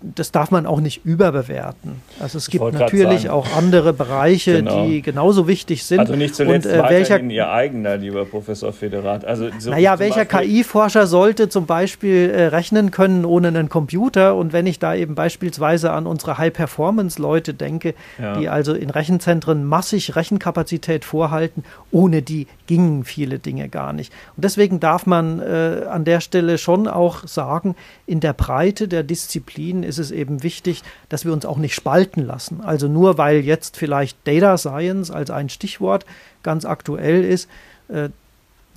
[0.00, 2.00] das darf man auch nicht überbewerten.
[2.20, 3.34] Also es gibt natürlich sagen.
[3.34, 4.86] auch andere Bereiche, genau.
[4.86, 6.00] die genauso wichtig sind.
[6.00, 9.26] Also nicht zuletzt und, äh, welcher, Ihr eigener, lieber Professor Federat.
[9.26, 14.36] Also so naja, welcher KI-Forscher sollte zum Beispiel äh, rechnen können ohne einen Computer?
[14.36, 18.38] Und wenn ich da eben beispielsweise an unsere High-Performance-Leute denke, ja.
[18.38, 24.14] die also in Rechenzentren massig Rechenkapazität vorhalten, ohne die gingen viele Dinge gar nicht.
[24.34, 27.76] Und deswegen darf man äh, an der Stelle schon auch sagen,
[28.06, 31.74] in der Breite der Disziplin Disziplinen ist es eben wichtig, dass wir uns auch nicht
[31.74, 32.60] spalten lassen.
[32.60, 36.06] Also nur weil jetzt vielleicht Data Science als ein Stichwort
[36.42, 37.48] ganz aktuell ist,
[37.88, 38.10] äh,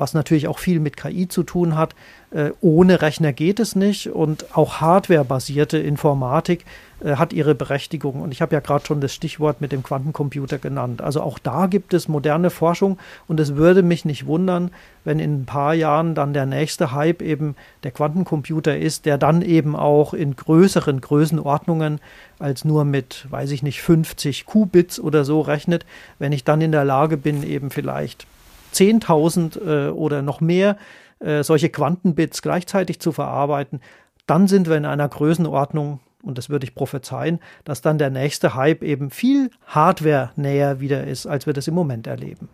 [0.01, 1.93] was natürlich auch viel mit KI zu tun hat.
[2.31, 6.65] Äh, ohne Rechner geht es nicht und auch hardwarebasierte Informatik
[7.03, 8.19] äh, hat ihre Berechtigung.
[8.19, 11.03] Und ich habe ja gerade schon das Stichwort mit dem Quantencomputer genannt.
[11.03, 14.71] Also auch da gibt es moderne Forschung und es würde mich nicht wundern,
[15.03, 19.43] wenn in ein paar Jahren dann der nächste Hype eben der Quantencomputer ist, der dann
[19.43, 22.01] eben auch in größeren Größenordnungen
[22.39, 25.85] als nur mit, weiß ich nicht, 50 Qubits oder so rechnet,
[26.17, 28.25] wenn ich dann in der Lage bin, eben vielleicht
[28.73, 30.77] 10.000 äh, oder noch mehr
[31.19, 33.79] äh, solche Quantenbits gleichzeitig zu verarbeiten,
[34.27, 38.55] dann sind wir in einer Größenordnung, und das würde ich prophezeien, dass dann der nächste
[38.55, 42.49] Hype eben viel Hardware näher wieder ist, als wir das im Moment erleben.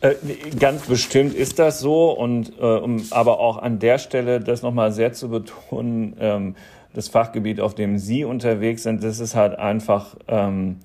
[0.00, 0.14] Äh,
[0.58, 4.92] ganz bestimmt ist das so und äh, um aber auch an der Stelle das nochmal
[4.92, 6.54] sehr zu betonen, ähm,
[6.94, 10.76] das Fachgebiet, auf dem Sie unterwegs sind, das ist halt einfach ähm,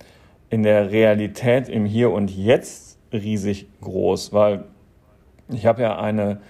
[0.49, 4.65] in der Realität im Hier und Jetzt riesig groß, weil
[5.49, 6.41] ich habe ja eine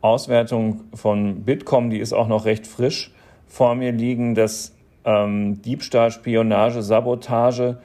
[0.00, 3.12] Auswertung von Bitkom, die ist auch noch recht frisch
[3.46, 7.78] vor mir liegen, dass ähm, Diebstahl, Spionage, Sabotage,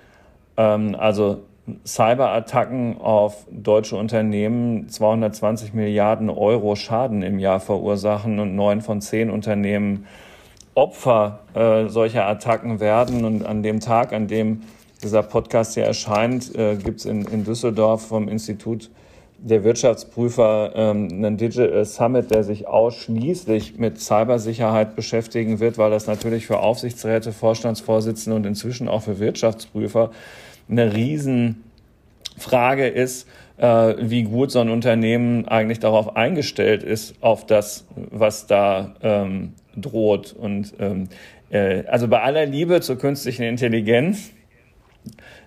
[0.58, 1.44] ähm, also
[1.86, 9.30] Cyberattacken auf deutsche Unternehmen 220 Milliarden Euro Schaden im Jahr verursachen und neun von zehn
[9.30, 10.06] Unternehmen
[10.76, 13.24] Opfer äh, solcher Attacken werden.
[13.24, 14.64] Und an dem Tag, an dem
[15.04, 18.90] dieser Podcast hier erscheint, äh, gibt es in, in Düsseldorf vom Institut
[19.44, 26.08] der Wirtschaftsprüfer ähm, einen Digital Summit, der sich ausschließlich mit Cybersicherheit beschäftigen wird, weil das
[26.08, 30.12] natürlich für Aufsichtsräte, Vorstandsvorsitzende und inzwischen auch für Wirtschaftsprüfer
[30.70, 37.86] eine Riesenfrage ist, äh, wie gut so ein Unternehmen eigentlich darauf eingestellt ist, auf das,
[37.96, 40.34] was da ähm, droht.
[40.34, 41.10] Und ähm,
[41.50, 44.32] äh, also bei aller Liebe zur künstlichen Intelligenz,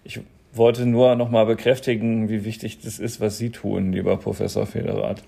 [0.05, 0.21] ich
[0.57, 5.23] wollte nur noch mal bekräftigen, wie wichtig das ist, was Sie tun, lieber Professor Federath.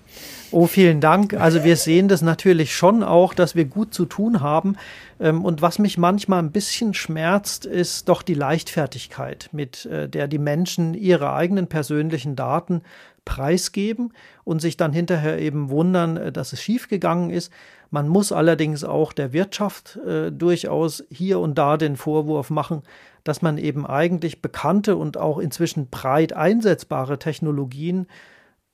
[0.51, 1.33] Oh, vielen Dank.
[1.33, 4.75] Also wir sehen das natürlich schon auch, dass wir gut zu tun haben.
[5.19, 10.27] Ähm, und was mich manchmal ein bisschen schmerzt, ist doch die Leichtfertigkeit, mit äh, der
[10.27, 12.81] die Menschen ihre eigenen persönlichen Daten
[13.25, 14.13] preisgeben
[14.43, 17.51] und sich dann hinterher eben wundern, äh, dass es schiefgegangen ist.
[17.91, 22.83] Man muss allerdings auch der Wirtschaft äh, durchaus hier und da den Vorwurf machen,
[23.23, 28.07] dass man eben eigentlich bekannte und auch inzwischen breit einsetzbare Technologien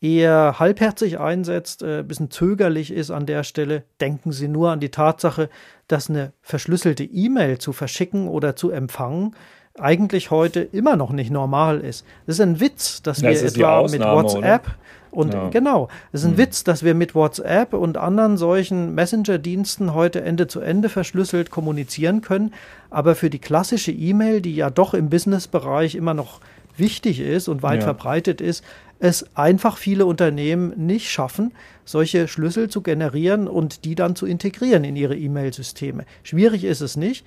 [0.01, 3.83] eher halbherzig einsetzt, ein äh, bisschen zögerlich ist an der Stelle.
[4.01, 5.49] Denken Sie nur an die Tatsache,
[5.87, 9.35] dass eine verschlüsselte E-Mail zu verschicken oder zu empfangen
[9.77, 12.05] eigentlich heute immer noch nicht normal ist.
[12.25, 14.75] Das ist ein Witz, dass das wir etwa Ausnahme, mit WhatsApp oder?
[15.11, 15.49] und ja.
[15.49, 16.37] genau, es ist ein hm.
[16.37, 22.21] Witz, dass wir mit WhatsApp und anderen solchen Messenger-Diensten heute Ende zu Ende verschlüsselt kommunizieren
[22.21, 22.53] können,
[22.89, 26.39] aber für die klassische E-Mail, die ja doch im Business-Bereich immer noch
[26.77, 27.85] wichtig ist und weit ja.
[27.85, 28.63] verbreitet ist,
[28.99, 34.83] es einfach viele Unternehmen nicht schaffen, solche Schlüssel zu generieren und die dann zu integrieren
[34.83, 36.05] in ihre E-Mail-Systeme.
[36.23, 37.25] Schwierig ist es nicht,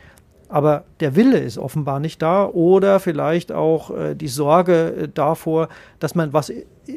[0.49, 5.69] aber der Wille ist offenbar nicht da oder vielleicht auch äh, die Sorge äh, davor,
[5.99, 6.51] dass man was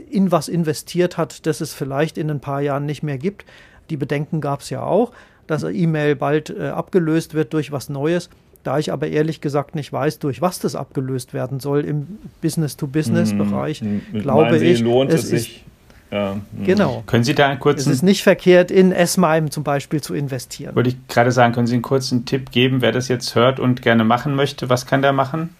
[0.09, 3.45] in was investiert hat, das es vielleicht in ein paar Jahren nicht mehr gibt.
[3.89, 5.11] Die Bedenken gab es ja auch,
[5.47, 8.29] dass E-Mail bald äh, abgelöst wird durch was Neues.
[8.63, 13.81] Da ich aber ehrlich gesagt nicht weiß, durch was das abgelöst werden soll im Business-to-Business-Bereich,
[13.81, 14.01] mhm.
[14.13, 15.65] glaube ich, lohnt es, es sich
[16.11, 16.35] ja.
[16.51, 16.63] Mhm.
[16.65, 17.03] Genau.
[17.07, 17.89] Können Sie da einen kurzen.
[17.89, 20.75] Es ist nicht verkehrt, in S-MIME zum Beispiel zu investieren.
[20.75, 23.81] Wollte ich gerade sagen, können Sie einen kurzen Tipp geben, wer das jetzt hört und
[23.81, 24.69] gerne machen möchte?
[24.69, 25.55] Was kann der machen?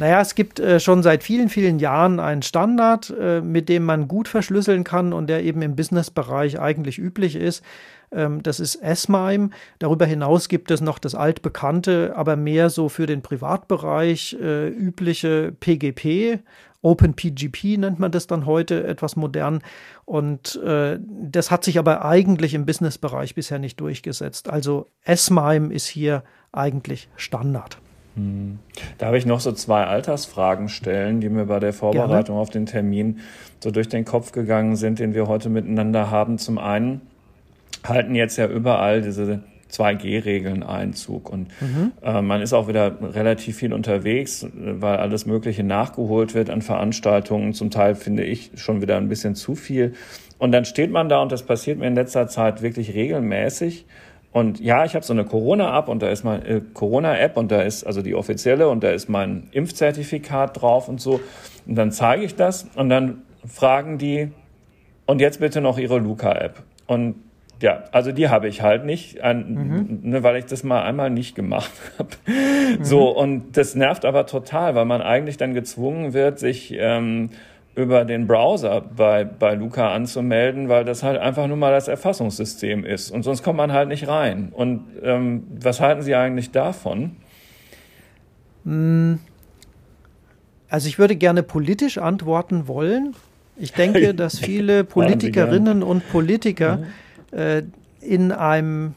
[0.00, 4.06] Naja, es gibt äh, schon seit vielen, vielen Jahren einen Standard, äh, mit dem man
[4.06, 7.64] gut verschlüsseln kann und der eben im Businessbereich eigentlich üblich ist.
[8.12, 9.50] Ähm, das ist S-MIME.
[9.80, 15.52] Darüber hinaus gibt es noch das altbekannte, aber mehr so für den Privatbereich äh, übliche
[15.58, 16.38] PGP,
[16.82, 19.62] OpenPGP nennt man das dann heute etwas modern.
[20.04, 24.48] Und äh, das hat sich aber eigentlich im Businessbereich bisher nicht durchgesetzt.
[24.48, 27.78] Also S-MIME ist hier eigentlich Standard.
[28.14, 28.58] Hm.
[28.98, 32.40] Darf ich noch so zwei Altersfragen stellen, die mir bei der Vorbereitung Gerne.
[32.40, 33.20] auf den Termin
[33.60, 36.38] so durch den Kopf gegangen sind, den wir heute miteinander haben?
[36.38, 37.00] Zum einen
[37.84, 41.30] halten jetzt ja überall diese 2G-Regeln Einzug.
[41.30, 41.92] Und mhm.
[42.02, 47.52] äh, man ist auch wieder relativ viel unterwegs, weil alles Mögliche nachgeholt wird an Veranstaltungen.
[47.52, 49.94] Zum Teil finde ich schon wieder ein bisschen zu viel.
[50.38, 53.86] Und dann steht man da und das passiert mir in letzter Zeit wirklich regelmäßig.
[54.30, 57.62] Und ja, ich habe so eine Corona-App und da ist mein äh, Corona-App und da
[57.62, 61.20] ist also die offizielle und da ist mein Impfzertifikat drauf und so.
[61.66, 64.30] Und dann zeige ich das und dann fragen die,
[65.06, 66.62] und jetzt bitte noch Ihre Luca-App.
[66.86, 67.14] Und
[67.60, 70.10] ja, also die habe ich halt nicht, ein, mhm.
[70.10, 72.10] ne, weil ich das mal einmal nicht gemacht habe.
[72.26, 72.84] Mhm.
[72.84, 77.30] So, und das nervt aber total, weil man eigentlich dann gezwungen wird, sich ähm,
[77.74, 82.84] über den Browser bei, bei Luca anzumelden, weil das halt einfach nur mal das Erfassungssystem
[82.84, 83.10] ist.
[83.10, 84.50] Und sonst kommt man halt nicht rein.
[84.52, 87.16] Und ähm, was halten Sie eigentlich davon?
[88.64, 89.18] Hm.
[90.68, 93.16] Also ich würde gerne politisch antworten wollen.
[93.56, 96.86] Ich denke, dass viele Politikerinnen und Politiker mhm
[97.30, 97.62] äh,
[98.00, 98.94] in einem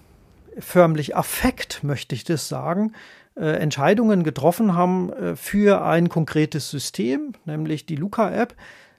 [0.59, 2.93] förmlich Affekt, möchte ich das sagen,
[3.35, 8.55] äh, Entscheidungen getroffen haben äh, für ein konkretes System, nämlich die Luca-App,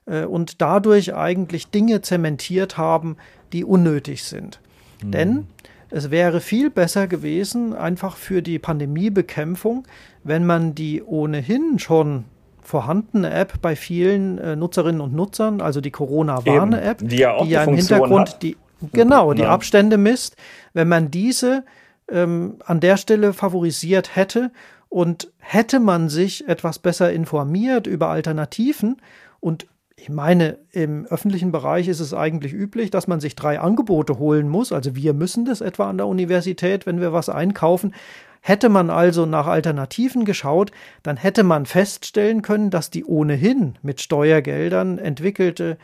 [0.07, 3.16] äh, und dadurch eigentlich Dinge zementiert haben,
[3.53, 4.61] die unnötig sind.
[5.03, 5.11] Mhm.
[5.11, 5.47] Denn
[5.90, 9.87] es wäre viel besser gewesen, einfach für die Pandemiebekämpfung,
[10.25, 12.25] wenn man die ohnehin schon
[12.62, 17.51] vorhandene App bei vielen äh, Nutzerinnen und Nutzern, also die Corona-Warne-App, die ja, auch die
[17.51, 18.42] ja im Hintergrund hat.
[18.42, 18.57] die
[18.92, 19.51] Genau, die ja.
[19.51, 20.37] Abstände misst.
[20.73, 21.64] Wenn man diese
[22.09, 24.51] ähm, an der Stelle favorisiert hätte
[24.88, 28.97] und hätte man sich etwas besser informiert über Alternativen
[29.40, 29.66] und
[29.97, 34.49] ich meine, im öffentlichen Bereich ist es eigentlich üblich, dass man sich drei Angebote holen
[34.49, 34.73] muss.
[34.73, 37.95] Also wir müssen das etwa an der Universität, wenn wir was einkaufen.
[38.40, 40.73] Hätte man also nach Alternativen geschaut,
[41.05, 45.79] dann hätte man feststellen können, dass die ohnehin mit Steuergeldern entwickelte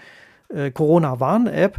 [0.48, 1.76] äh, Corona-Warn-App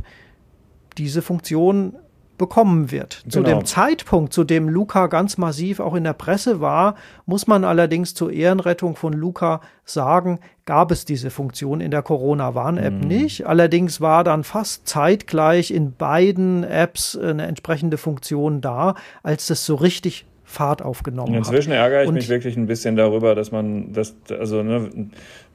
[1.00, 1.96] diese Funktion
[2.38, 3.22] bekommen wird.
[3.24, 3.34] Genau.
[3.34, 7.64] Zu dem Zeitpunkt, zu dem Luca ganz massiv auch in der Presse war, muss man
[7.64, 13.08] allerdings zur Ehrenrettung von Luca sagen, gab es diese Funktion in der Corona-Warn-App mhm.
[13.08, 13.46] nicht.
[13.46, 19.76] Allerdings war dann fast zeitgleich in beiden Apps eine entsprechende Funktion da, als das so
[19.76, 21.54] richtig Fahrt aufgenommen Inzwischen hat.
[21.54, 24.90] Inzwischen ärgere ich Und mich wirklich ein bisschen darüber, dass man das, also ne,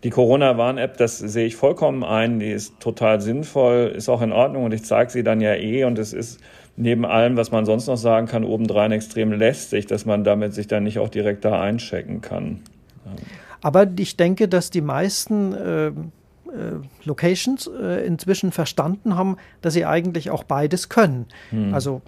[0.04, 4.62] die Corona-Warn-App, das sehe ich vollkommen ein, die ist total sinnvoll, ist auch in Ordnung
[4.62, 6.38] und ich zeige sie dann ja eh und es ist
[6.76, 10.68] neben allem, was man sonst noch sagen kann, obendrein extrem lästig, dass man damit sich
[10.68, 12.60] dann nicht auch direkt da einchecken kann.
[13.60, 15.92] Aber ich denke, dass die meisten äh, äh,
[17.04, 21.26] Locations äh, inzwischen verstanden haben, dass sie eigentlich auch beides können.
[21.50, 21.74] Hm.
[21.74, 22.00] Also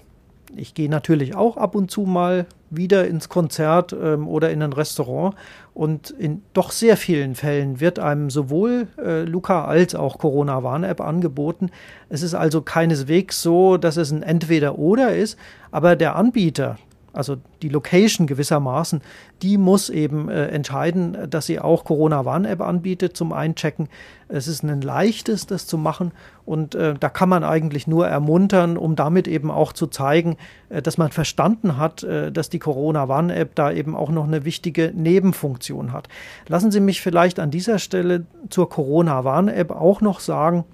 [0.55, 4.73] ich gehe natürlich auch ab und zu mal wieder ins Konzert ähm, oder in ein
[4.73, 5.35] Restaurant
[5.75, 11.71] und in doch sehr vielen Fällen wird einem sowohl äh, Luca als auch Corona-Warn-App angeboten.
[12.09, 15.39] Es ist also keineswegs so, dass es ein Entweder-Oder ist,
[15.71, 16.79] aber der Anbieter,
[17.17, 19.01] also die Location gewissermaßen,
[19.43, 23.89] die muss eben äh, entscheiden, dass sie auch Corona-Warn-App anbietet zum Einchecken.
[24.29, 26.13] Es ist ein leichtes, das zu machen
[26.45, 30.37] und äh, da kann man eigentlich nur ermuntern, um damit eben auch zu zeigen,
[30.69, 34.93] äh, dass man verstanden hat, äh, dass die Corona-Warn-App da eben auch noch eine wichtige
[34.95, 36.09] Nebenfunktion hat.
[36.49, 40.65] Lassen Sie mich vielleicht an dieser Stelle zur Corona-Warn-App auch noch sagen,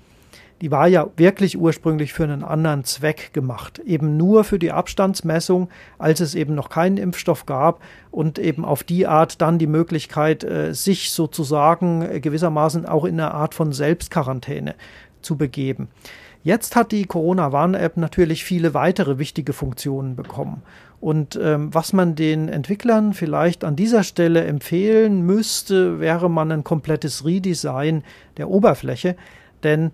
[0.62, 5.68] die war ja wirklich ursprünglich für einen anderen Zweck gemacht, eben nur für die Abstandsmessung,
[5.98, 10.44] als es eben noch keinen Impfstoff gab und eben auf die Art dann die Möglichkeit,
[10.44, 14.77] äh, sich sozusagen äh, gewissermaßen auch in eine Art von Selbstquarantäne
[15.20, 15.88] zu begeben.
[16.44, 20.62] Jetzt hat die Corona-Warn-App natürlich viele weitere wichtige Funktionen bekommen.
[21.01, 26.62] Und ähm, was man den Entwicklern vielleicht an dieser Stelle empfehlen müsste, wäre man ein
[26.62, 28.05] komplettes Redesign
[28.37, 29.16] der Oberfläche.
[29.64, 29.90] Denn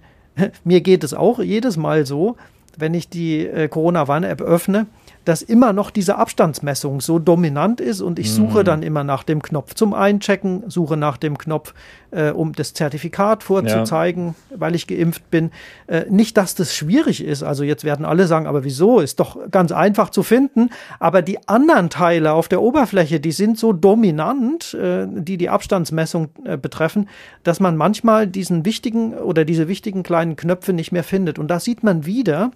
[0.64, 2.36] mir geht es auch jedes Mal so,
[2.76, 4.86] wenn ich die äh, Corona-Warn-App öffne,
[5.28, 8.64] dass immer noch diese Abstandsmessung so dominant ist und ich suche mhm.
[8.64, 11.74] dann immer nach dem Knopf zum Einchecken, suche nach dem Knopf,
[12.12, 14.56] äh, um das Zertifikat vorzuzeigen, ja.
[14.58, 15.50] weil ich geimpft bin.
[15.86, 17.42] Äh, nicht, dass das schwierig ist.
[17.42, 19.00] Also jetzt werden alle sagen, aber wieso?
[19.00, 20.70] Ist doch ganz einfach zu finden.
[20.98, 26.30] Aber die anderen Teile auf der Oberfläche, die sind so dominant, äh, die die Abstandsmessung
[26.46, 27.06] äh, betreffen,
[27.42, 31.38] dass man manchmal diesen wichtigen oder diese wichtigen kleinen Knöpfe nicht mehr findet.
[31.38, 32.50] Und da sieht man wieder,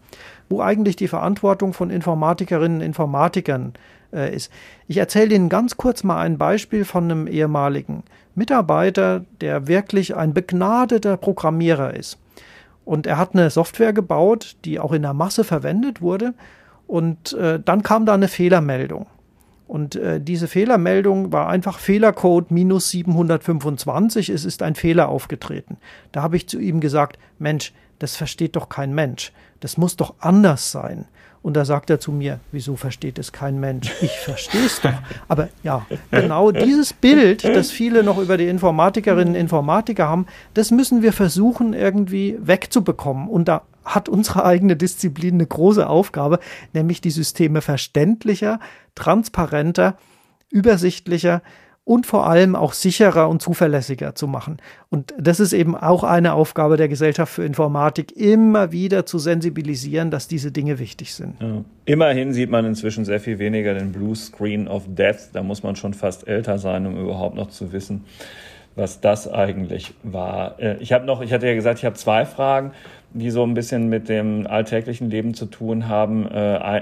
[0.53, 3.73] wo eigentlich die Verantwortung von Informatikerinnen und Informatikern
[4.13, 4.53] äh, ist.
[4.87, 8.03] Ich erzähle Ihnen ganz kurz mal ein Beispiel von einem ehemaligen
[8.35, 12.19] Mitarbeiter, der wirklich ein begnadeter Programmierer ist.
[12.85, 16.35] Und er hat eine Software gebaut, die auch in der Masse verwendet wurde.
[16.87, 19.07] Und äh, dann kam da eine Fehlermeldung.
[19.69, 24.29] Und äh, diese Fehlermeldung war einfach Fehlercode minus 725.
[24.29, 25.79] Es ist ein Fehler aufgetreten.
[26.11, 29.33] Da habe ich zu ihm gesagt, Mensch, das versteht doch kein Mensch.
[29.63, 31.07] Das muss doch anders sein.
[31.41, 33.93] Und da sagt er zu mir, wieso versteht es kein Mensch?
[34.01, 34.93] Ich verstehe es doch.
[35.29, 40.71] Aber ja, genau dieses Bild, das viele noch über die Informatikerinnen und Informatiker haben, das
[40.73, 43.29] müssen wir versuchen irgendwie wegzubekommen.
[43.29, 46.41] Und da hat unsere eigene Disziplin eine große Aufgabe,
[46.73, 48.59] nämlich die Systeme verständlicher,
[48.95, 49.97] transparenter,
[50.51, 51.43] übersichtlicher
[51.85, 54.59] und vor allem auch sicherer und zuverlässiger zu machen.
[54.89, 60.11] Und das ist eben auch eine Aufgabe der Gesellschaft für Informatik, immer wieder zu sensibilisieren,
[60.11, 61.35] dass diese Dinge wichtig sind.
[61.41, 61.65] Ja.
[61.85, 65.31] Immerhin sieht man inzwischen sehr viel weniger den Blue Screen of Death.
[65.33, 68.05] Da muss man schon fast älter sein, um überhaupt noch zu wissen,
[68.77, 70.61] was das eigentlich war.
[70.61, 72.71] Äh, ich habe noch, ich hatte ja gesagt, ich habe zwei Fragen,
[73.15, 76.27] die so ein bisschen mit dem alltäglichen Leben zu tun haben.
[76.27, 76.39] Äh,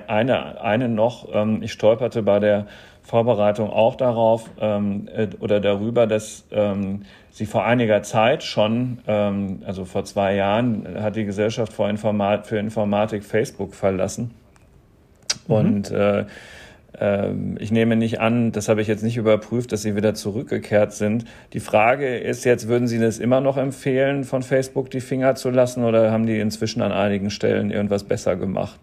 [0.06, 2.66] eine, eine noch, ähm, ich stolperte bei der
[3.10, 9.62] Vorbereitung auch darauf ähm, äh, oder darüber, dass ähm, sie vor einiger Zeit schon, ähm,
[9.66, 14.30] also vor zwei Jahren, hat die Gesellschaft für, Informat für Informatik Facebook verlassen.
[15.48, 15.54] Mhm.
[15.54, 16.24] Und äh,
[17.00, 20.92] äh, ich nehme nicht an, das habe ich jetzt nicht überprüft, dass sie wieder zurückgekehrt
[20.92, 21.24] sind.
[21.52, 25.50] Die Frage ist jetzt, würden Sie das immer noch empfehlen, von Facebook die Finger zu
[25.50, 28.78] lassen oder haben die inzwischen an einigen Stellen irgendwas besser gemacht?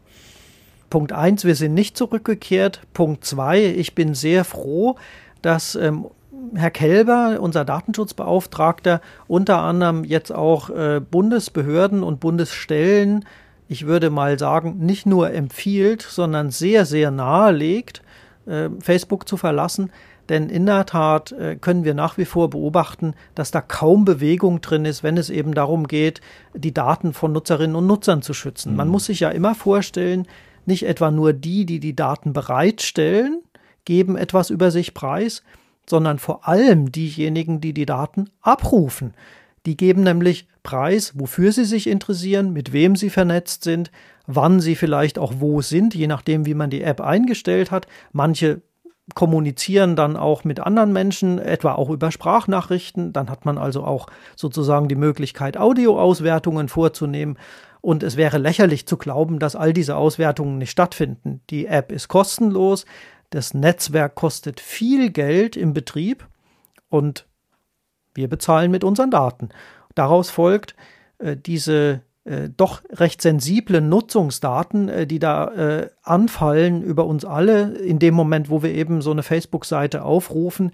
[0.89, 2.81] Punkt eins, wir sind nicht zurückgekehrt.
[2.93, 4.95] Punkt zwei, ich bin sehr froh,
[5.41, 6.07] dass ähm,
[6.55, 13.25] Herr Kelber, unser Datenschutzbeauftragter, unter anderem jetzt auch äh, Bundesbehörden und Bundesstellen,
[13.67, 18.01] ich würde mal sagen, nicht nur empfiehlt, sondern sehr, sehr nahelegt,
[18.45, 19.91] äh, Facebook zu verlassen.
[20.29, 24.61] Denn in der Tat äh, können wir nach wie vor beobachten, dass da kaum Bewegung
[24.61, 26.21] drin ist, wenn es eben darum geht,
[26.53, 28.71] die Daten von Nutzerinnen und Nutzern zu schützen.
[28.71, 28.77] Mhm.
[28.77, 30.27] Man muss sich ja immer vorstellen,
[30.67, 33.41] nicht etwa nur die, die die Daten bereitstellen,
[33.85, 35.43] geben etwas über sich preis,
[35.89, 39.13] sondern vor allem diejenigen, die die Daten abrufen.
[39.65, 43.91] Die geben nämlich preis, wofür sie sich interessieren, mit wem sie vernetzt sind,
[44.25, 47.87] wann sie vielleicht auch wo sind, je nachdem, wie man die App eingestellt hat.
[48.11, 48.61] Manche
[49.15, 53.13] kommunizieren dann auch mit anderen Menschen, etwa auch über Sprachnachrichten.
[53.13, 57.37] Dann hat man also auch sozusagen die Möglichkeit, Audioauswertungen vorzunehmen.
[57.81, 61.41] Und es wäre lächerlich zu glauben, dass all diese Auswertungen nicht stattfinden.
[61.49, 62.85] Die App ist kostenlos,
[63.29, 66.27] das Netzwerk kostet viel Geld im Betrieb
[66.89, 67.25] und
[68.13, 69.49] wir bezahlen mit unseren Daten.
[69.95, 70.75] Daraus folgt,
[71.19, 77.99] äh, diese äh, doch recht sensiblen Nutzungsdaten, äh, die da anfallen über uns alle, in
[77.99, 80.71] dem Moment, wo wir eben so eine Facebook-Seite aufrufen,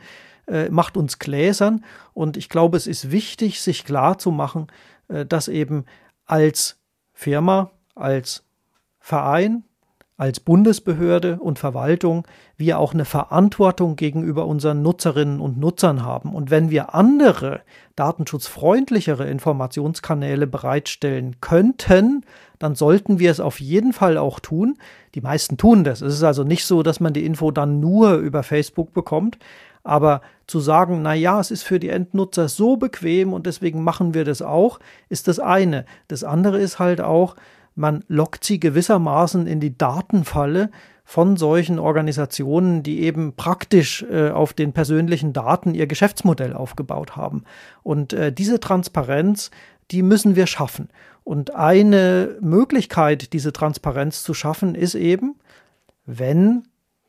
[0.69, 1.85] macht uns gläsern.
[2.13, 4.67] Und ich glaube, es ist wichtig, sich klar zu machen,
[5.07, 5.85] dass eben
[6.25, 6.82] als
[7.23, 8.43] Firma, als
[8.99, 9.63] Verein,
[10.17, 16.35] als Bundesbehörde und Verwaltung wir auch eine Verantwortung gegenüber unseren Nutzerinnen und Nutzern haben.
[16.35, 17.61] Und wenn wir andere
[17.95, 22.25] datenschutzfreundlichere Informationskanäle bereitstellen könnten,
[22.59, 24.77] dann sollten wir es auf jeden Fall auch tun.
[25.15, 26.01] Die meisten tun das.
[26.01, 29.37] Es ist also nicht so, dass man die Info dann nur über Facebook bekommt.
[29.83, 34.13] Aber zu sagen, na ja, es ist für die Endnutzer so bequem und deswegen machen
[34.13, 34.79] wir das auch,
[35.09, 35.85] ist das eine.
[36.07, 37.35] Das andere ist halt auch,
[37.75, 40.69] man lockt sie gewissermaßen in die Datenfalle
[41.05, 47.43] von solchen Organisationen, die eben praktisch äh, auf den persönlichen Daten ihr Geschäftsmodell aufgebaut haben.
[47.81, 49.51] Und äh, diese Transparenz,
[49.91, 50.89] die müssen wir schaffen.
[51.23, 55.35] Und eine Möglichkeit, diese Transparenz zu schaffen, ist eben,
[56.05, 56.67] wenn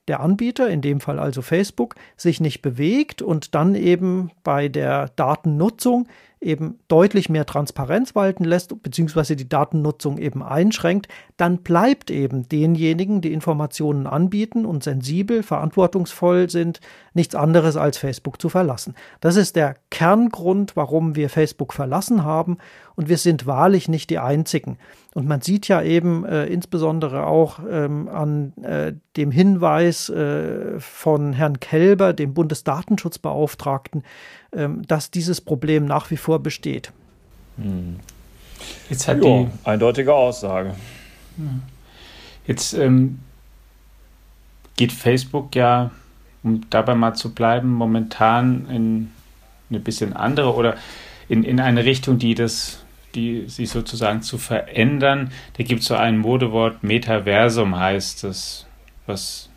[0.08, 5.08] der Anbieter, in dem Fall also Facebook, sich nicht bewegt und dann eben bei der
[5.16, 6.06] Datennutzung
[6.44, 13.20] eben deutlich mehr Transparenz walten lässt, beziehungsweise die Datennutzung eben einschränkt, dann bleibt eben denjenigen,
[13.20, 16.80] die Informationen anbieten und sensibel, verantwortungsvoll sind,
[17.14, 18.94] nichts anderes als Facebook zu verlassen.
[19.20, 22.58] Das ist der Kerngrund, warum wir Facebook verlassen haben
[22.96, 24.78] und wir sind wahrlich nicht die Einzigen.
[25.14, 31.32] Und man sieht ja eben äh, insbesondere auch ähm, an äh, dem Hinweis äh, von
[31.32, 34.04] Herrn Kelber, dem Bundesdatenschutzbeauftragten,
[34.52, 36.92] ähm, dass dieses Problem nach wie vor besteht.
[37.56, 37.96] Hm.
[38.88, 40.74] Jetzt hat jo, die eindeutige Aussage.
[42.46, 43.20] Jetzt ähm,
[44.76, 45.90] geht Facebook ja,
[46.42, 49.10] um dabei mal zu bleiben, momentan in
[49.70, 50.76] eine bisschen andere oder
[51.28, 52.83] in, in eine Richtung, die das
[53.14, 55.32] die sich sozusagen zu verändern.
[55.56, 58.66] Da gibt es so ein Modewort, Metaversum heißt das,
[59.06, 59.48] was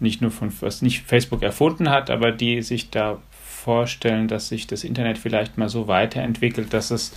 [0.00, 3.18] nicht nur von was nicht Facebook erfunden hat, aber die sich da
[3.64, 7.12] vorstellen, dass sich das Internet vielleicht mal so weiterentwickelt, dass es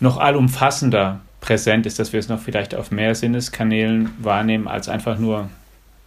[0.00, 5.18] noch allumfassender präsent ist, dass wir es noch vielleicht auf mehr Sinneskanälen wahrnehmen, als einfach
[5.18, 5.48] nur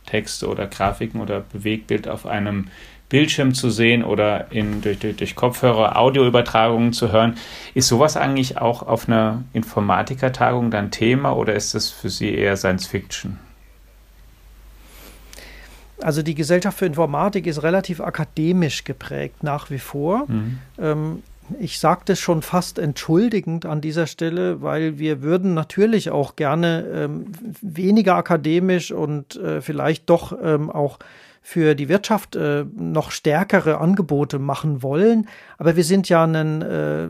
[0.05, 2.67] Texte oder Grafiken oder Bewegbild auf einem
[3.09, 7.35] Bildschirm zu sehen oder in, durch, durch, durch Kopfhörer Audioübertragungen zu hören.
[7.73, 12.57] Ist sowas eigentlich auch auf einer Informatikertagung dann Thema oder ist das für Sie eher
[12.57, 13.39] Science Fiction?
[16.01, 20.25] Also die Gesellschaft für Informatik ist relativ akademisch geprägt nach wie vor.
[20.27, 20.57] Mhm.
[20.77, 21.23] Ähm,
[21.59, 26.85] ich sage das schon fast entschuldigend an dieser Stelle, weil wir würden natürlich auch gerne
[26.93, 27.25] ähm,
[27.61, 30.99] weniger akademisch und äh, vielleicht doch ähm, auch
[31.41, 35.27] für die Wirtschaft äh, noch stärkere Angebote machen wollen.
[35.59, 37.09] Aber wir sind ja ein äh,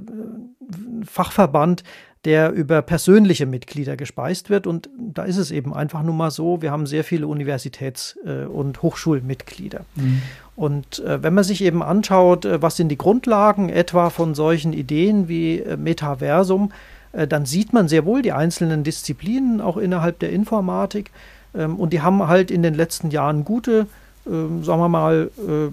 [1.06, 1.84] Fachverband,
[2.26, 4.68] der über persönliche Mitglieder gespeist wird.
[4.68, 8.46] Und da ist es eben einfach nur mal so, wir haben sehr viele Universitäts- äh,
[8.46, 9.86] und Hochschulmitglieder.
[9.96, 10.22] Mhm.
[10.56, 14.74] Und äh, wenn man sich eben anschaut, äh, was sind die Grundlagen etwa von solchen
[14.74, 16.72] Ideen wie äh, Metaversum,
[17.12, 21.12] äh, dann sieht man sehr wohl die einzelnen Disziplinen auch innerhalb der Informatik.
[21.54, 23.88] Ähm, und die haben halt in den letzten Jahren gute,
[24.26, 25.72] ähm, sagen wir mal, äh,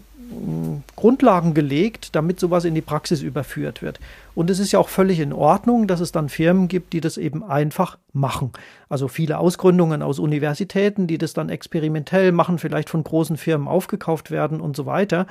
[0.97, 3.99] Grundlagen gelegt, damit sowas in die Praxis überführt wird.
[4.35, 7.17] Und es ist ja auch völlig in Ordnung, dass es dann Firmen gibt, die das
[7.17, 8.53] eben einfach machen.
[8.89, 14.31] Also viele Ausgründungen aus Universitäten, die das dann experimentell machen, vielleicht von großen Firmen aufgekauft
[14.31, 15.27] werden und so weiter.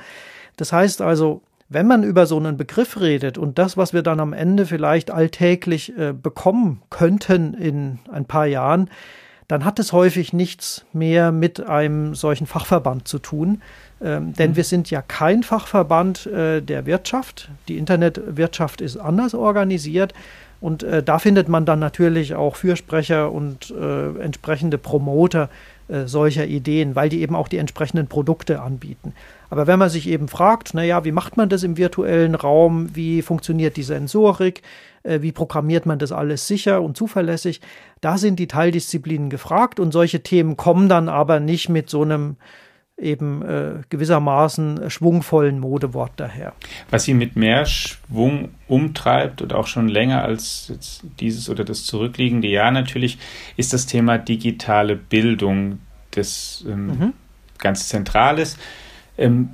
[0.56, 4.20] Das heißt also, wenn man über so einen Begriff redet und das, was wir dann
[4.20, 8.90] am Ende vielleicht alltäglich äh, bekommen könnten in ein paar Jahren,
[9.48, 13.60] dann hat es häufig nichts mehr mit einem solchen Fachverband zu tun,
[14.02, 14.56] ähm, denn mhm.
[14.56, 17.50] wir sind ja kein Fachverband äh, der Wirtschaft.
[17.68, 20.12] Die Internetwirtschaft ist anders organisiert.
[20.60, 25.48] Und äh, da findet man dann natürlich auch Fürsprecher und äh, entsprechende Promoter
[25.88, 29.12] äh, solcher Ideen, weil die eben auch die entsprechenden Produkte anbieten.
[29.50, 32.94] Aber wenn man sich eben fragt, naja, wie macht man das im virtuellen Raum?
[32.94, 34.62] Wie funktioniert die Sensorik?
[35.02, 37.60] Äh, wie programmiert man das alles sicher und zuverlässig?
[38.00, 42.36] Da sind die Teildisziplinen gefragt und solche Themen kommen dann aber nicht mit so einem
[43.02, 46.52] eben äh, gewissermaßen schwungvollen Modewort daher.
[46.90, 50.72] Was sie mit mehr Schwung umtreibt und auch schon länger als
[51.20, 53.18] dieses oder das zurückliegende Jahr natürlich,
[53.56, 55.80] ist das Thema digitale Bildung,
[56.12, 57.12] das ähm, mhm.
[57.58, 58.58] ganz zentral ist.
[59.18, 59.50] Ähm,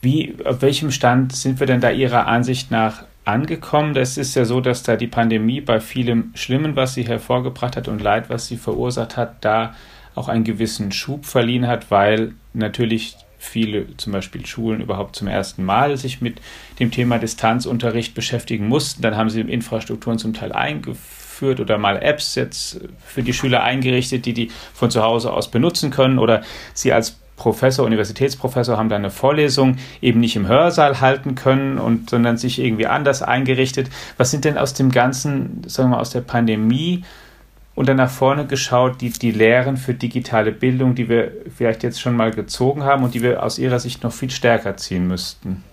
[0.00, 3.96] wie, auf welchem Stand sind wir denn da Ihrer Ansicht nach angekommen?
[3.96, 7.86] Es ist ja so, dass da die Pandemie bei vielem Schlimmen, was sie hervorgebracht hat
[7.86, 9.74] und Leid, was sie verursacht hat, da
[10.14, 15.64] auch einen gewissen Schub verliehen hat, weil natürlich viele zum Beispiel Schulen überhaupt zum ersten
[15.64, 16.40] Mal sich mit
[16.78, 19.02] dem Thema Distanzunterricht beschäftigen mussten.
[19.02, 24.26] Dann haben sie Infrastrukturen zum Teil eingeführt oder mal Apps jetzt für die Schüler eingerichtet,
[24.26, 26.42] die die von zu Hause aus benutzen können oder
[26.72, 32.10] sie als Professor, Universitätsprofessor haben da eine Vorlesung eben nicht im Hörsaal halten können und
[32.10, 33.88] sondern sich irgendwie anders eingerichtet.
[34.16, 37.02] Was sind denn aus dem ganzen, sagen wir mal, aus der Pandemie
[37.74, 42.00] und dann nach vorne geschaut, die, die Lehren für digitale Bildung, die wir vielleicht jetzt
[42.00, 45.64] schon mal gezogen haben und die wir aus Ihrer Sicht noch viel stärker ziehen müssten?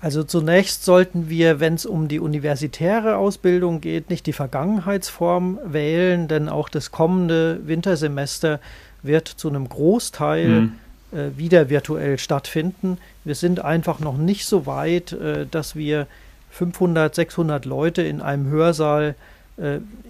[0.00, 6.28] Also zunächst sollten wir, wenn es um die universitäre Ausbildung geht, nicht die Vergangenheitsform wählen,
[6.28, 8.60] denn auch das kommende Wintersemester
[9.02, 10.72] wird zu einem Großteil mhm.
[11.12, 12.98] äh, wieder virtuell stattfinden.
[13.24, 16.06] Wir sind einfach noch nicht so weit, äh, dass wir
[16.50, 19.14] 500, 600 Leute in einem Hörsaal äh,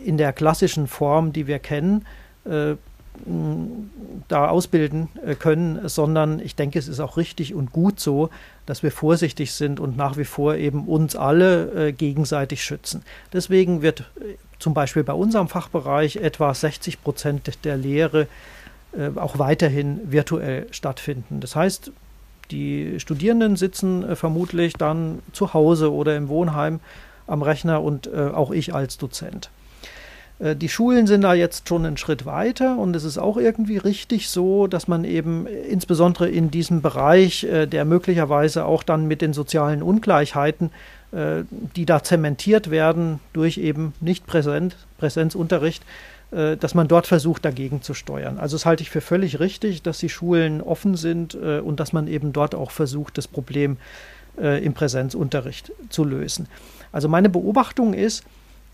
[0.04, 2.04] in der klassischen Form, die wir kennen,
[2.44, 2.74] äh,
[4.28, 8.28] da ausbilden äh, können, sondern ich denke, es ist auch richtig und gut so,
[8.66, 13.02] dass wir vorsichtig sind und nach wie vor eben uns alle gegenseitig schützen.
[13.32, 14.04] Deswegen wird
[14.58, 18.26] zum Beispiel bei unserem Fachbereich etwa 60 Prozent der Lehre
[19.14, 21.40] auch weiterhin virtuell stattfinden.
[21.40, 21.92] Das heißt,
[22.50, 26.80] die Studierenden sitzen vermutlich dann zu Hause oder im Wohnheim
[27.26, 29.50] am Rechner und äh, auch ich als Dozent.
[30.38, 33.78] Äh, die Schulen sind da jetzt schon einen Schritt weiter und es ist auch irgendwie
[33.78, 39.22] richtig so, dass man eben insbesondere in diesem Bereich, äh, der möglicherweise auch dann mit
[39.22, 40.70] den sozialen Ungleichheiten,
[41.12, 41.42] äh,
[41.76, 45.82] die da zementiert werden durch eben nicht Präsent, Präsenzunterricht,
[46.32, 48.38] dass man dort versucht, dagegen zu steuern.
[48.38, 52.08] Also das halte ich für völlig richtig, dass die Schulen offen sind und dass man
[52.08, 53.76] eben dort auch versucht, das Problem
[54.36, 56.48] im Präsenzunterricht zu lösen.
[56.92, 58.24] Also meine Beobachtung ist,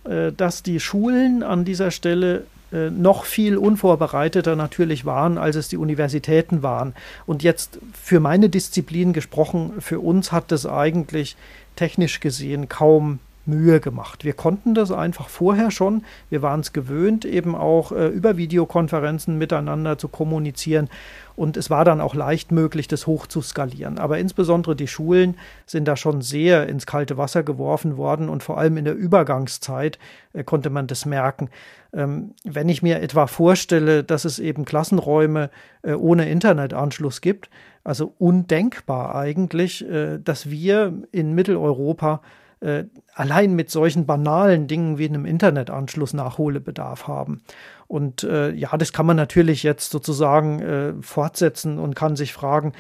[0.05, 5.69] äh, dass die Schulen an dieser Stelle äh, noch viel unvorbereiteter natürlich waren, als es
[5.69, 6.95] die Universitäten waren.
[7.27, 11.37] Und jetzt für meine Disziplin gesprochen, für uns hat das eigentlich
[11.77, 14.25] technisch gesehen kaum Mühe gemacht.
[14.25, 16.05] Wir konnten das einfach vorher schon.
[16.31, 20.89] Wir waren es gewöhnt, eben auch äh, über Videokonferenzen miteinander zu kommunizieren.
[21.35, 23.99] Und es war dann auch leicht möglich, das hoch zu skalieren.
[23.99, 25.37] Aber insbesondere die Schulen
[25.67, 28.29] sind da schon sehr ins kalte Wasser geworfen worden.
[28.29, 29.99] Und vor allem in der Übergangszeit
[30.35, 31.51] äh, konnte man das merken.
[31.93, 35.51] Ähm, wenn ich mir etwa vorstelle, dass es eben Klassenräume
[35.83, 37.51] äh, ohne Internetanschluss gibt,
[37.85, 42.21] also undenkbar eigentlich, äh, dass wir in Mitteleuropa
[42.63, 42.85] äh,
[43.15, 47.43] allein mit solchen banalen Dingen wie einem Internetanschluss Nachholbedarf haben.
[47.87, 52.73] Und äh, ja, das kann man natürlich jetzt sozusagen äh, fortsetzen und kann sich fragen,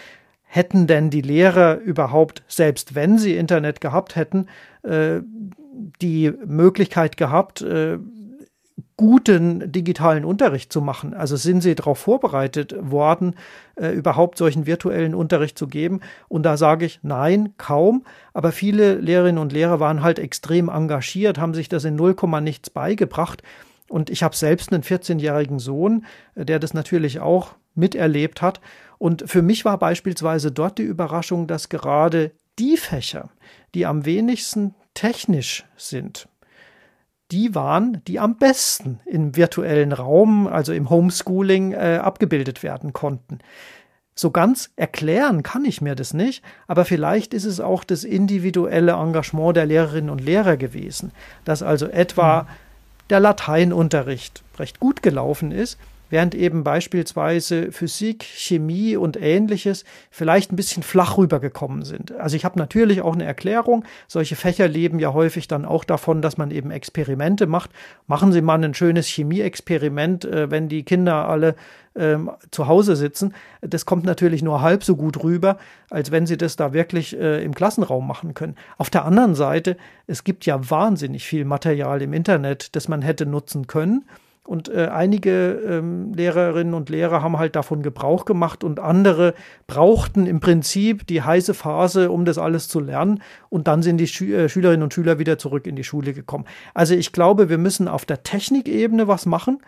[0.44, 4.46] hätten denn die Lehrer überhaupt, selbst wenn sie Internet gehabt hätten,
[4.82, 5.20] äh,
[6.00, 7.98] die Möglichkeit gehabt, äh,
[8.96, 11.14] guten digitalen Unterricht zu machen.
[11.14, 13.34] Also sind sie darauf vorbereitet worden,
[13.76, 16.00] äh, überhaupt solchen virtuellen Unterricht zu geben?
[16.28, 18.04] Und da sage ich nein, kaum.
[18.32, 22.70] Aber viele Lehrerinnen und Lehrer waren halt extrem engagiert, haben sich das in 0, nichts
[22.70, 23.42] beigebracht.
[23.88, 28.60] Und ich habe selbst einen 14-jährigen Sohn, äh, der das natürlich auch miterlebt hat.
[28.98, 33.30] Und für mich war beispielsweise dort die Überraschung, dass gerade die Fächer,
[33.74, 36.28] die am wenigsten technisch sind,
[37.32, 43.38] die waren, die am besten im virtuellen Raum, also im Homeschooling, äh, abgebildet werden konnten.
[44.14, 48.92] So ganz erklären kann ich mir das nicht, aber vielleicht ist es auch das individuelle
[48.92, 51.12] Engagement der Lehrerinnen und Lehrer gewesen,
[51.46, 52.46] dass also etwa mhm.
[53.08, 55.78] der Lateinunterricht recht gut gelaufen ist,
[56.12, 62.12] während eben beispielsweise Physik, Chemie und ähnliches vielleicht ein bisschen flach rübergekommen sind.
[62.12, 63.84] Also ich habe natürlich auch eine Erklärung.
[64.08, 67.70] Solche Fächer leben ja häufig dann auch davon, dass man eben Experimente macht.
[68.06, 71.54] Machen Sie mal ein schönes Chemieexperiment, äh, wenn die Kinder alle
[71.94, 73.34] ähm, zu Hause sitzen.
[73.62, 75.56] Das kommt natürlich nur halb so gut rüber,
[75.88, 78.56] als wenn sie das da wirklich äh, im Klassenraum machen können.
[78.76, 83.24] Auf der anderen Seite, es gibt ja wahnsinnig viel Material im Internet, das man hätte
[83.24, 84.04] nutzen können.
[84.44, 89.34] Und äh, einige ähm, Lehrerinnen und Lehrer haben halt davon Gebrauch gemacht und andere
[89.68, 93.22] brauchten im Prinzip die heiße Phase, um das alles zu lernen.
[93.50, 96.44] Und dann sind die Schü äh, Schülerinnen und Schüler wieder zurück in die Schule gekommen.
[96.74, 99.58] Also ich glaube, wir müssen auf der Technikebene was machen.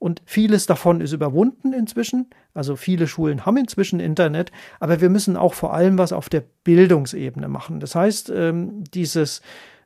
[0.00, 2.26] Und vieles davon ist überwunden inzwischen.
[2.52, 4.50] Also viele Schulen haben inzwischen Internet.
[4.80, 7.78] Aber wir müssen auch vor allem was auf der Bildungsebene machen.
[7.78, 9.40] Das heißt, ähm, dieses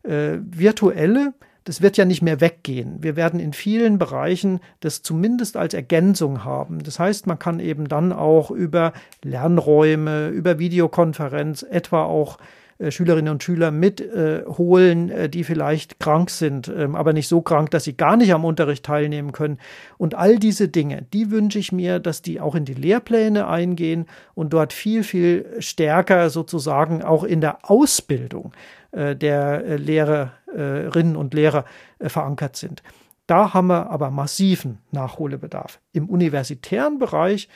[0.04, 1.34] äh, virtuelle,
[1.68, 3.02] das wird ja nicht mehr weggehen.
[3.02, 6.82] Wir werden in vielen Bereichen das zumindest als Ergänzung haben.
[6.82, 12.38] Das heißt, man kann eben dann auch über Lernräume, über Videokonferenz, etwa auch
[12.78, 17.70] äh, Schülerinnen und Schüler mitholen, äh, die vielleicht krank sind, ähm, aber nicht so krank,
[17.70, 19.58] dass sie gar nicht am Unterricht teilnehmen können.
[19.98, 24.06] Und all diese Dinge, die wünsche ich mir, dass die auch in die Lehrpläne eingehen
[24.34, 28.52] und dort viel, viel stärker sozusagen auch in der Ausbildung
[28.92, 31.64] äh, der äh, Lehrer Lehrerinnen und Lehrer
[31.98, 32.82] äh, verankert sind.
[33.26, 35.80] Da haben wir aber massiven Nachholbedarf.
[35.92, 37.48] Im universitären Bereich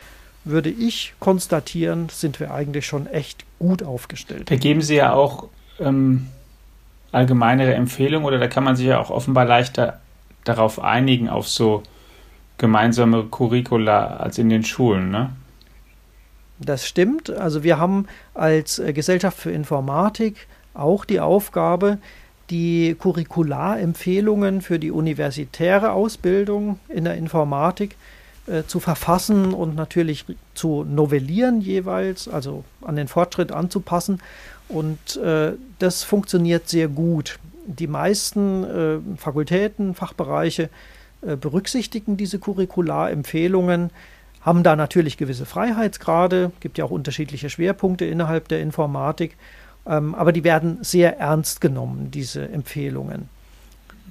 [0.44, 4.50] würde ich konstatieren, sind wir eigentlich schon echt gut aufgestellt.
[4.50, 6.28] Da geben Sie ja auch ähm,
[7.12, 10.00] allgemeinere Empfehlungen oder da kann man sich ja auch offenbar leichter
[10.44, 11.82] darauf einigen, auf so
[12.58, 15.30] gemeinsame Curricula als in den Schulen, ne?
[16.58, 17.30] Das stimmt.
[17.30, 21.98] Also wir haben als äh, Gesellschaft für Informatik auch die Aufgabe,
[22.52, 27.96] die Curricularempfehlungen für die universitäre Ausbildung in der Informatik
[28.46, 34.20] äh, zu verfassen und natürlich zu novellieren jeweils, also an den Fortschritt anzupassen.
[34.68, 37.38] Und äh, das funktioniert sehr gut.
[37.64, 40.68] Die meisten äh, Fakultäten, Fachbereiche
[41.22, 43.88] äh, berücksichtigen diese Curricularempfehlungen,
[44.42, 49.36] haben da natürlich gewisse Freiheitsgrade, gibt ja auch unterschiedliche Schwerpunkte innerhalb der Informatik,
[49.84, 53.28] aber die werden sehr ernst genommen, diese Empfehlungen.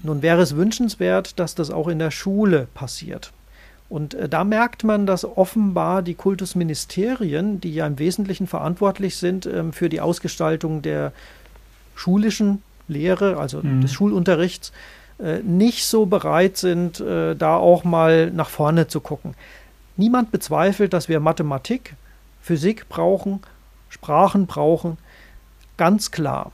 [0.04, 3.32] Nun wäre es wünschenswert, dass das auch in der Schule passiert.
[3.92, 9.46] Und äh, da merkt man, dass offenbar die Kultusministerien, die ja im Wesentlichen verantwortlich sind
[9.46, 11.12] ähm, für die Ausgestaltung der
[11.96, 13.82] schulischen Lehre, also mhm.
[13.82, 14.72] des Schulunterrichts,
[15.20, 19.36] äh, nicht so bereit sind, äh, da auch mal nach vorne zu gucken.
[19.98, 21.96] Niemand bezweifelt, dass wir Mathematik,
[22.42, 23.42] Physik brauchen,
[23.90, 24.98] Sprachen brauchen,
[25.78, 26.52] ganz klar.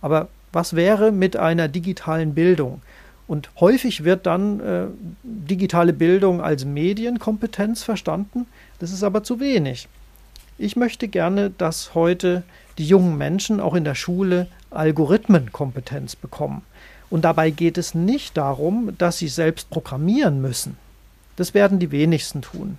[0.00, 2.82] Aber was wäre mit einer digitalen Bildung?
[3.28, 4.86] Und häufig wird dann äh,
[5.22, 8.46] digitale Bildung als Medienkompetenz verstanden.
[8.78, 9.88] Das ist aber zu wenig.
[10.58, 12.44] Ich möchte gerne, dass heute
[12.78, 16.62] die jungen Menschen auch in der Schule Algorithmenkompetenz bekommen.
[17.10, 20.76] Und dabei geht es nicht darum, dass sie selbst programmieren müssen.
[21.36, 22.78] Das werden die wenigsten tun.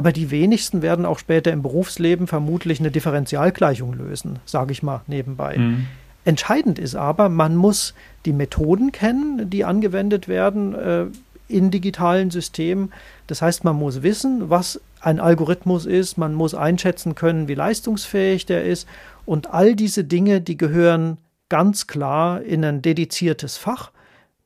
[0.00, 5.02] Aber die wenigsten werden auch später im Berufsleben vermutlich eine Differentialgleichung lösen, sage ich mal
[5.06, 5.58] nebenbei.
[5.58, 5.88] Mhm.
[6.24, 7.92] Entscheidend ist aber, man muss
[8.24, 11.04] die Methoden kennen, die angewendet werden äh,
[11.48, 12.94] in digitalen Systemen.
[13.26, 18.46] Das heißt, man muss wissen, was ein Algorithmus ist, man muss einschätzen können, wie leistungsfähig
[18.46, 18.88] der ist.
[19.26, 21.18] Und all diese Dinge, die gehören
[21.50, 23.90] ganz klar in ein dediziertes Fach,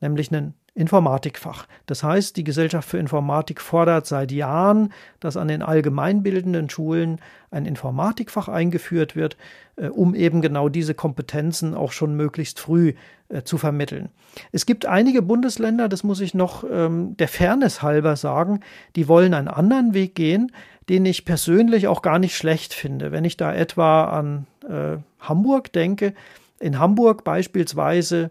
[0.01, 1.67] nämlich einen Informatikfach.
[1.85, 7.65] Das heißt, die Gesellschaft für Informatik fordert seit Jahren, dass an den allgemeinbildenden Schulen ein
[7.65, 9.37] Informatikfach eingeführt wird,
[9.77, 12.93] äh, um eben genau diese Kompetenzen auch schon möglichst früh
[13.29, 14.09] äh, zu vermitteln.
[14.51, 18.59] Es gibt einige Bundesländer, das muss ich noch ähm, der Fairness halber sagen,
[18.97, 20.51] die wollen einen anderen Weg gehen,
[20.89, 23.13] den ich persönlich auch gar nicht schlecht finde.
[23.13, 26.13] Wenn ich da etwa an äh, Hamburg denke,
[26.59, 28.29] in Hamburg beispielsweise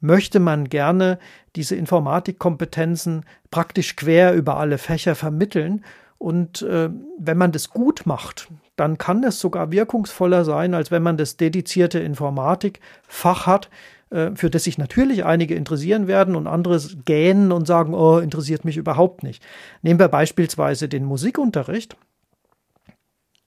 [0.00, 1.18] möchte man gerne
[1.56, 5.84] diese Informatikkompetenzen praktisch quer über alle Fächer vermitteln.
[6.18, 11.02] Und äh, wenn man das gut macht, dann kann es sogar wirkungsvoller sein, als wenn
[11.02, 13.70] man das dedizierte Informatikfach hat,
[14.10, 18.64] äh, für das sich natürlich einige interessieren werden und andere gähnen und sagen, oh, interessiert
[18.64, 19.42] mich überhaupt nicht.
[19.82, 21.96] Nehmen wir beispielsweise den Musikunterricht.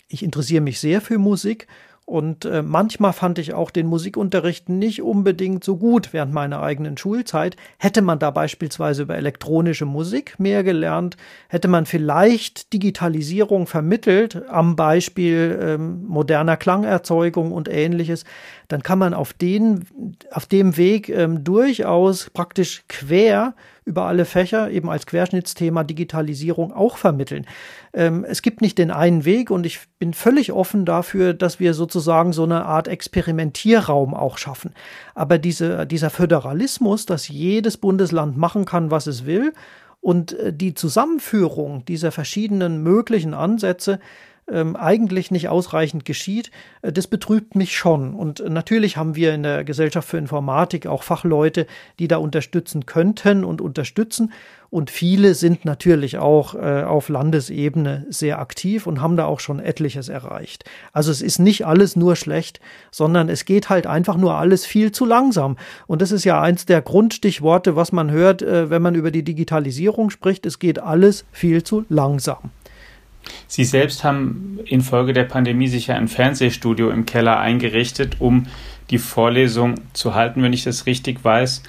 [0.08, 1.68] Ich interessiere mich sehr für Musik
[2.06, 6.97] und äh, manchmal fand ich auch den Musikunterricht nicht unbedingt so gut während meiner eigenen
[6.97, 7.56] Schulzeit.
[7.78, 11.16] Hätte man da beispielsweise über elektronische Musik mehr gelernt,
[11.47, 18.26] hätte man vielleicht Digitalisierung vermittelt am Beispiel ähm, moderner Klangerzeugung und ähnliches,
[18.68, 19.86] dann kann man auf, den,
[20.32, 23.54] auf dem Weg ähm, durchaus praktisch quer
[23.86, 27.46] über alle Fächer eben als Querschnittsthema Digitalisierung auch vermitteln.
[27.94, 31.74] Ähm, es gibt nicht den einen Weg und ich bin völlig offen dafür, dass wir
[31.74, 34.74] sozusagen so eine Art Experimentierraum auch schaffen.
[35.16, 39.54] Aber diese, dieser Föderalismus, dass jedes Bundesland machen kann, was es will,
[40.04, 44.00] und äh, die Zusammenführung dieser verschiedenen möglichen Ansätze,
[44.52, 48.14] ähm, eigentlich nicht ausreichend geschieht, äh, das betrübt mich schon.
[48.14, 51.68] Und natürlich haben wir in der Gesellschaft für Informatik auch Fachleute,
[52.00, 54.32] die da unterstützen könnten und unterstützen.
[54.70, 59.60] Und viele sind natürlich auch äh, auf Landesebene sehr aktiv und haben da auch schon
[59.60, 60.66] etliches erreicht.
[60.91, 64.91] Also es ist nicht alles nur schlecht, sondern es geht halt einfach nur alles viel
[64.91, 65.58] zu langsam.
[65.86, 69.24] Und das ist ja eins der Grundstichworte, was man hört, äh, wenn man über die
[69.24, 70.44] Digitalisierung spricht.
[70.48, 72.50] Es geht alles viel zu langsam.
[73.48, 78.48] Sie selbst haben infolge der Pandemie sicher ein Fernsehstudio im Keller eingerichtet, um
[78.90, 81.64] die Vorlesung zu halten, wenn ich das richtig weiß.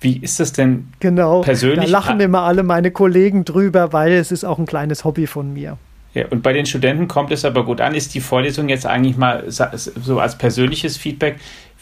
[0.00, 1.86] Wie ist das denn genau, persönlich?
[1.86, 5.52] Da lachen immer alle meine Kollegen drüber, weil es ist auch ein kleines Hobby von
[5.52, 5.78] mir.
[6.12, 7.94] Ja, und bei den Studenten kommt es aber gut an.
[7.94, 11.36] Ist die Vorlesung jetzt eigentlich mal so als persönliches Feedback,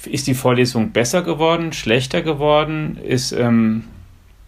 [0.06, 2.96] ist die Vorlesung besser geworden, schlechter geworden?
[2.96, 3.84] Ist, ähm,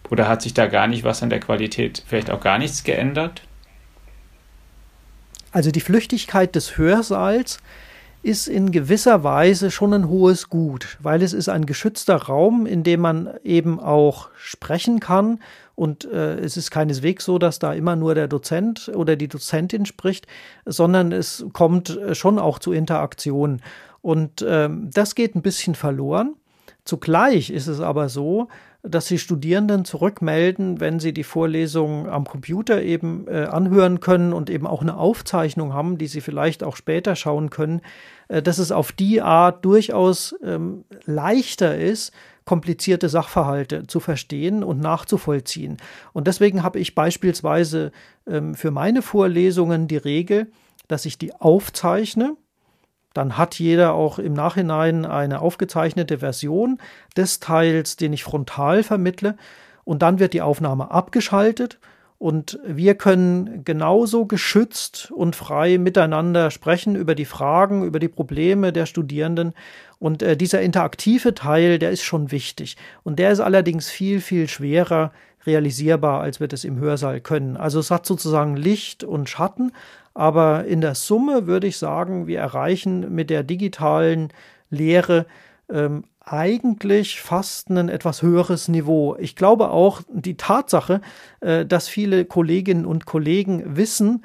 [0.09, 3.43] oder hat sich da gar nicht was an der Qualität, vielleicht auch gar nichts geändert?
[5.57, 7.57] Also die Flüchtigkeit des Hörsaals
[8.21, 12.83] ist in gewisser Weise schon ein hohes Gut, weil es ist ein geschützter Raum, in
[12.83, 15.39] dem man eben auch sprechen kann.
[15.73, 19.87] Und äh, es ist keineswegs so, dass da immer nur der Dozent oder die Dozentin
[19.87, 20.27] spricht,
[20.67, 23.63] sondern es kommt äh, schon auch zu Interaktionen.
[24.03, 26.35] Und äh, das geht ein bisschen verloren.
[26.85, 28.47] Zugleich ist es aber so,
[28.89, 34.49] dass die Studierenden zurückmelden, wenn sie die Vorlesung am Computer eben äh, anhören können und
[34.49, 37.81] eben auch eine Aufzeichnung haben, die sie vielleicht auch später schauen können,
[38.27, 42.13] äh, dass es auf die Art durchaus ähm, leichter ist,
[42.45, 45.77] komplizierte Sachverhalte zu verstehen und nachzuvollziehen.
[46.13, 47.91] Und deswegen habe ich beispielsweise
[48.25, 50.47] ähm, für meine Vorlesungen die Regel,
[50.87, 52.37] dass ich die aufzeichne,
[53.17, 56.79] dann hat jeder auch im Nachhinein eine aufgezeichnete Version
[57.17, 59.35] des Teils, den ich frontal vermittle.
[59.83, 61.79] Und dann wird die Aufnahme abgeschaltet
[62.19, 68.73] und wir können genauso geschützt und frei miteinander sprechen über die Fragen, über die Probleme
[68.73, 69.53] der Studierenden.
[69.99, 72.75] Und äh, dieser interaktive Teil, der ist schon wichtig.
[73.03, 75.11] Und der ist allerdings viel, viel schwerer
[75.45, 77.55] realisierbar, als wir das im Hörsaal können.
[77.55, 79.71] Also es hat sozusagen Licht und Schatten,
[80.17, 84.29] aber in der Summe würde ich sagen, wir erreichen mit der digitalen
[84.71, 85.27] Lehre
[85.69, 89.15] ähm, eigentlich fast ein etwas höheres Niveau.
[89.19, 91.01] Ich glaube auch die Tatsache,
[91.41, 94.23] äh, dass viele Kolleginnen und Kollegen wissen,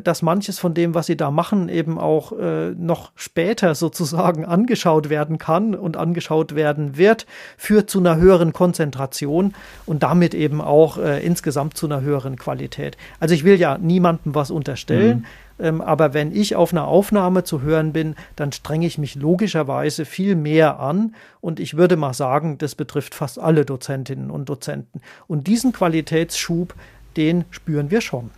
[0.00, 5.08] dass manches von dem, was sie da machen, eben auch äh, noch später sozusagen angeschaut
[5.08, 9.54] werden kann und angeschaut werden wird, führt zu einer höheren Konzentration
[9.86, 12.96] und damit eben auch äh, insgesamt zu einer höheren Qualität.
[13.20, 15.18] Also ich will ja niemandem was unterstellen.
[15.18, 15.24] Mhm.
[15.58, 20.04] Ähm, aber wenn ich auf einer Aufnahme zu hören bin, dann strenge ich mich logischerweise
[20.04, 21.14] viel mehr an.
[21.40, 25.00] Und ich würde mal sagen, das betrifft fast alle Dozentinnen und Dozenten.
[25.26, 26.74] Und diesen Qualitätsschub,
[27.16, 28.30] den spüren wir schon.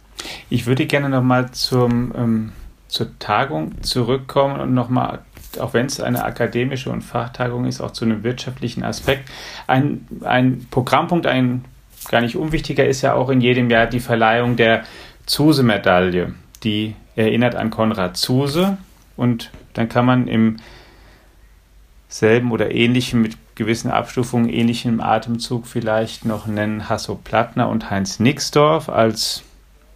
[0.51, 2.53] Ich würde gerne nochmal ähm,
[2.89, 5.21] zur Tagung zurückkommen und nochmal,
[5.59, 9.29] auch wenn es eine akademische und Fachtagung ist, auch zu einem wirtschaftlichen Aspekt.
[9.67, 11.65] Ein, ein Programmpunkt, ein
[12.09, 14.85] gar nicht unwichtiger, ist ja auch in jedem Jahr die Verleihung der
[15.27, 16.35] Zuse-Medaille.
[16.63, 18.79] Die erinnert an Konrad Zuse
[19.17, 20.57] und dann kann man im
[22.09, 28.21] selben oder ähnlichen, mit gewissen Abstufungen, ähnlichem Atemzug vielleicht noch nennen Hasso Plattner und Heinz
[28.21, 29.43] Nixdorf als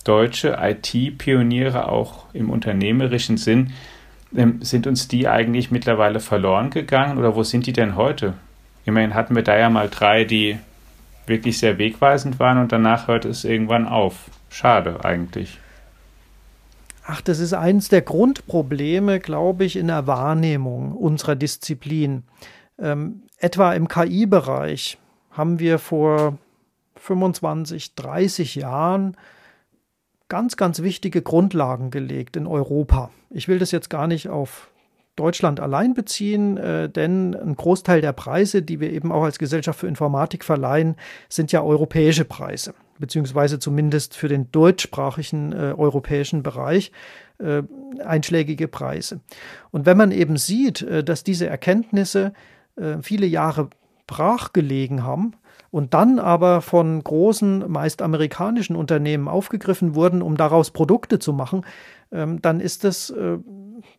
[0.09, 3.73] deutsche IT-Pioniere auch im unternehmerischen Sinn,
[4.35, 8.35] ähm, sind uns die eigentlich mittlerweile verloren gegangen oder wo sind die denn heute?
[8.85, 10.59] Immerhin hatten wir da ja mal drei, die
[11.27, 14.31] wirklich sehr wegweisend waren und danach hört es irgendwann auf.
[14.49, 15.59] Schade eigentlich.
[17.07, 22.23] Ach, das ist eines der Grundprobleme, glaube ich, in der Wahrnehmung unserer Disziplin.
[22.79, 24.99] Ähm, etwa im KI-Bereich
[25.31, 26.39] haben wir vor
[26.97, 29.17] 25, 30 Jahren
[30.29, 33.11] ganz, ganz wichtige Grundlagen gelegt in Europa.
[33.31, 34.71] Ich will das jetzt gar nicht auf
[35.17, 39.81] Deutschland allein beziehen, äh, denn ein Großteil der Preise, die wir eben auch als Gesellschaft
[39.81, 40.95] für Informatik verleihen,
[41.29, 46.93] sind ja europäische Preise, beziehungsweise zumindest für den deutschsprachigen äh, europäischen Bereich
[47.39, 47.63] äh,
[48.05, 49.21] einschlägige Preise.
[49.71, 52.33] Und wenn man eben sieht, äh, dass diese Erkenntnisse
[52.77, 53.71] äh, viele Jahre
[54.07, 55.33] brach gelegen haben,
[55.79, 61.65] und dann aber von großen, meist amerikanischen Unternehmen aufgegriffen wurden, um daraus Produkte zu machen,
[62.11, 63.39] ähm, dann ist das, äh,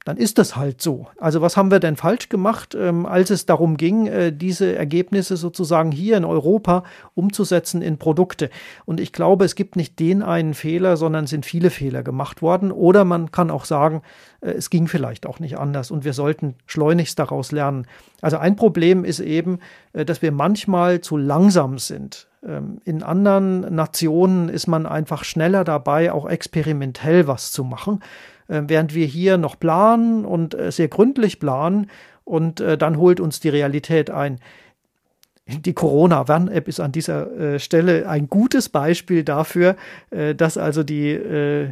[0.05, 1.07] dann ist das halt so.
[1.19, 5.37] Also was haben wir denn falsch gemacht, ähm, als es darum ging, äh, diese Ergebnisse
[5.37, 6.83] sozusagen hier in Europa
[7.15, 8.49] umzusetzen in Produkte?
[8.85, 12.41] Und ich glaube, es gibt nicht den einen Fehler, sondern es sind viele Fehler gemacht
[12.41, 12.71] worden.
[12.71, 14.01] Oder man kann auch sagen,
[14.41, 17.87] äh, es ging vielleicht auch nicht anders und wir sollten schleunigst daraus lernen.
[18.21, 19.59] Also ein Problem ist eben,
[19.93, 22.27] äh, dass wir manchmal zu langsam sind.
[22.45, 28.01] Ähm, in anderen Nationen ist man einfach schneller dabei, auch experimentell was zu machen,
[28.49, 31.87] während wir hier noch planen und äh, sehr gründlich planen
[32.23, 34.39] und äh, dann holt uns die Realität ein.
[35.47, 39.75] Die Corona-Warn-App ist an dieser äh, Stelle ein gutes Beispiel dafür,
[40.35, 41.69] dass also die äh,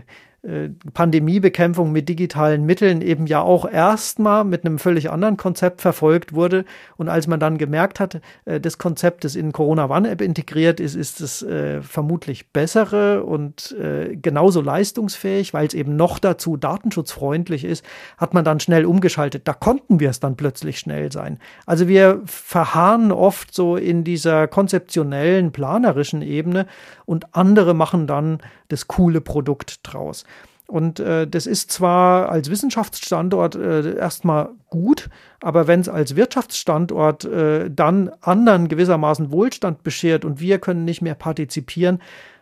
[0.93, 6.63] Pandemiebekämpfung mit digitalen Mitteln eben ja auch erstmal mit einem völlig anderen Konzept verfolgt wurde.
[6.95, 10.79] Und als man dann gemerkt hat, äh, das Konzept, das in Corona One App integriert
[10.79, 16.55] ist, ist es äh, vermutlich bessere und äh, genauso leistungsfähig, weil es eben noch dazu
[16.55, 17.83] datenschutzfreundlich ist,
[18.17, 19.47] hat man dann schnell umgeschaltet.
[19.47, 21.39] Da konnten wir es dann plötzlich schnell sein.
[21.65, 26.67] Also wir verharren oft so in dieser konzeptionellen, planerischen Ebene
[27.07, 30.25] und andere machen dann das coole Produkt draus.
[30.67, 35.09] Und äh, das ist zwar als Wissenschaftsstandort äh, erstmal gut,
[35.41, 41.01] aber wenn es als Wirtschaftsstandort äh, dann anderen gewissermaßen Wohlstand beschert und wir können nicht
[41.01, 42.01] mehr partizipieren,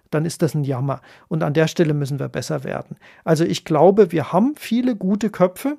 [0.10, 1.02] dann ist das ein Jammer.
[1.28, 2.98] Und an der Stelle müssen wir besser werden.
[3.24, 5.78] Also ich glaube, wir haben viele gute Köpfe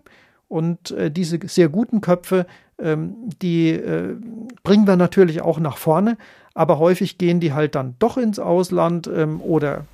[0.49, 2.47] Und äh, diese sehr guten Köpfe,
[2.79, 4.17] ähm, die äh,
[4.63, 6.17] bringen wir natürlich auch nach vorne,
[6.57, 9.85] aber häufig gehen die halt dann doch ins Ausland ähm, oder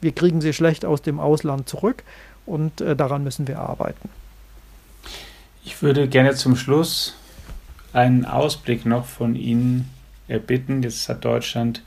[0.00, 2.02] wir kriegen sie schlecht aus dem Ausland zurück
[2.46, 4.08] und äh, daran müssen wir arbeiten.
[5.64, 7.14] Ich würde gerne zum Schluss
[7.92, 9.90] einen Ausblick noch von Ihnen
[10.28, 10.82] erbitten.
[10.82, 11.82] Jetzt hat Deutschland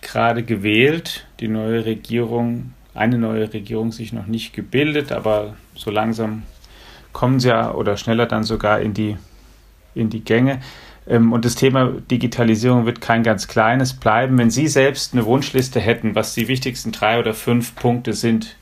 [0.00, 6.44] gerade gewählt, die neue Regierung, eine neue Regierung sich noch nicht gebildet, aber so langsam
[7.12, 9.16] kommen sie ja oder schneller dann sogar in die,
[9.96, 10.60] in die Gänge.
[11.06, 14.38] Ähm, und das Thema Digitalisierung wird kein ganz kleines bleiben.
[14.38, 18.56] Wenn Sie selbst eine Wunschliste hätten, was die wichtigsten drei oder fünf Punkte sind,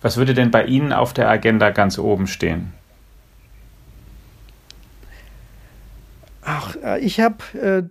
[0.00, 2.72] was würde denn bei Ihnen auf der Agenda ganz oben stehen?
[6.42, 7.82] Ach, äh, ich habe äh,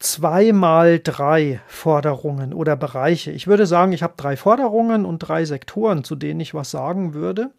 [0.00, 3.30] zweimal drei Forderungen oder Bereiche.
[3.30, 7.14] Ich würde sagen, ich habe drei Forderungen und drei Sektoren, zu denen ich was sagen
[7.14, 7.50] würde.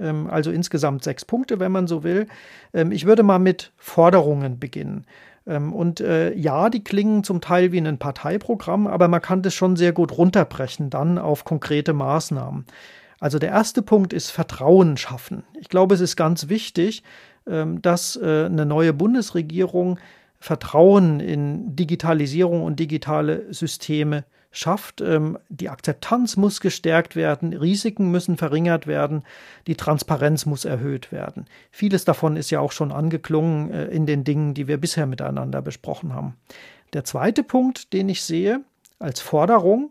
[0.00, 2.26] Ähm, also insgesamt sechs Punkte, wenn man so will.
[2.72, 5.06] Ähm, ich würde mal mit Forderungen beginnen.
[5.46, 9.54] Ähm, und äh, ja, die klingen zum Teil wie ein Parteiprogramm, aber man kann das
[9.54, 12.66] schon sehr gut runterbrechen dann auf konkrete Maßnahmen.
[13.20, 15.42] Also der erste Punkt ist Vertrauen schaffen.
[15.58, 17.02] Ich glaube, es ist ganz wichtig,
[17.44, 19.98] dass äh, eine neue Bundesregierung
[20.38, 25.00] Vertrauen in Digitalisierung und digitale Systeme schafft.
[25.00, 29.22] Ähm, die Akzeptanz muss gestärkt werden, Risiken müssen verringert werden,
[29.66, 31.46] die Transparenz muss erhöht werden.
[31.70, 35.62] Vieles davon ist ja auch schon angeklungen äh, in den Dingen, die wir bisher miteinander
[35.62, 36.36] besprochen haben.
[36.92, 38.62] Der zweite Punkt, den ich sehe
[38.98, 39.90] als Forderung,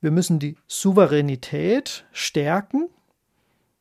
[0.00, 2.88] wir müssen die Souveränität stärken.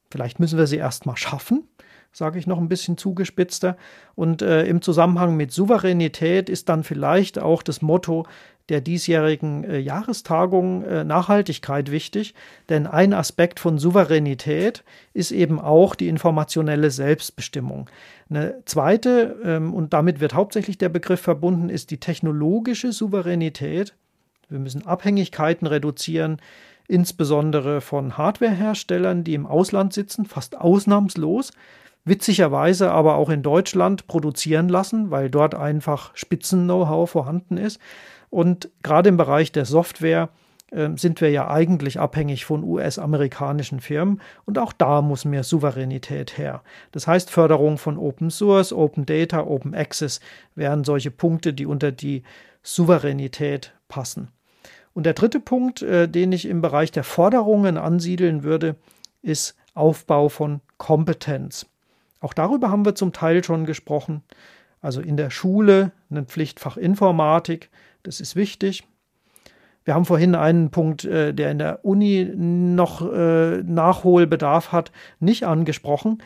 [0.10, 1.68] Vielleicht müssen wir sie erst mal schaffen
[2.16, 3.76] sage ich noch ein bisschen zugespitzter.
[4.16, 8.26] Und äh, im Zusammenhang mit Souveränität ist dann vielleicht auch das Motto
[8.70, 12.34] der diesjährigen äh, Jahrestagung äh, Nachhaltigkeit wichtig,
[12.70, 17.90] denn ein Aspekt von Souveränität ist eben auch die informationelle Selbstbestimmung.
[18.30, 23.94] Eine zweite, ähm, und damit wird hauptsächlich der Begriff verbunden, ist die technologische Souveränität.
[24.50, 26.42] Wir müssen Abhängigkeiten reduzieren,
[26.88, 31.52] insbesondere von Hardwareherstellern, die im Ausland sitzen, fast ausnahmslos
[32.06, 37.82] witzigerweise aber auch in Deutschland produzieren lassen, weil dort einfach Spitzen-Know-how vorhanden ist.
[38.30, 40.30] Und gerade im Bereich der Software
[40.72, 46.38] äh, sind wir ja eigentlich abhängig von US-amerikanischen Firmen und auch da muss mehr Souveränität
[46.38, 46.64] her.
[46.92, 50.20] Das heißt, Förderung von Open Source, Open Data, Open Access
[50.56, 52.24] wären solche Punkte, die unter die
[52.64, 54.30] Souveränität passen.
[54.94, 58.76] Und der dritte Punkt, äh, den ich im Bereich der Forderungen ansiedeln würde,
[59.22, 61.68] ist Aufbau von Kompetenz.
[62.22, 64.24] Auch darüber haben wir zum Teil schon gesprochen.
[64.82, 67.70] Also in der Schule ein Pflichtfach Informatik,
[68.08, 68.84] das ist wichtig.
[69.86, 75.46] Wir haben vorhin einen Punkt, äh, der in der Uni noch äh, Nachholbedarf hat, nicht
[75.46, 76.24] angesprochen.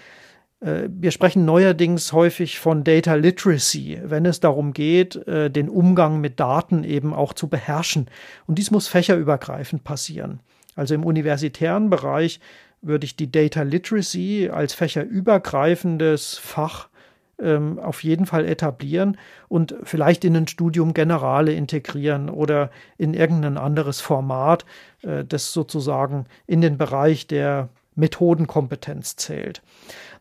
[0.62, 6.40] Äh, wir sprechen neuerdings häufig von Data Literacy, wenn es darum geht, den Umgang mit
[6.40, 8.08] Daten eben auch zu beherrschen.
[8.48, 10.40] Und dies muss fächerübergreifend passieren.
[10.76, 12.40] Also im universitären Bereich
[12.82, 16.88] würde ich die Data Literacy als fächerübergreifendes Fach
[17.42, 19.18] ähm, auf jeden Fall etablieren
[19.48, 24.66] und vielleicht in ein Studium Generale integrieren oder in irgendein anderes Format,
[25.02, 29.62] äh, das sozusagen in den Bereich der Methodenkompetenz zählt.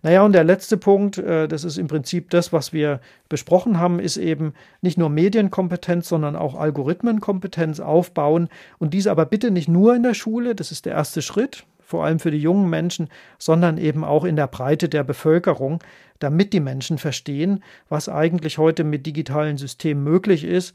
[0.02, 3.98] Naja, und der letzte Punkt, äh, das ist im Prinzip das, was wir besprochen haben,
[3.98, 8.48] ist eben nicht nur Medienkompetenz, sondern auch Algorithmenkompetenz aufbauen
[8.78, 12.04] und dies aber bitte nicht nur in der Schule, das ist der erste Schritt, vor
[12.04, 13.08] allem für die jungen Menschen,
[13.38, 15.82] sondern eben auch in der Breite der Bevölkerung,
[16.18, 20.74] damit die Menschen verstehen, was eigentlich heute mit digitalen Systemen möglich ist,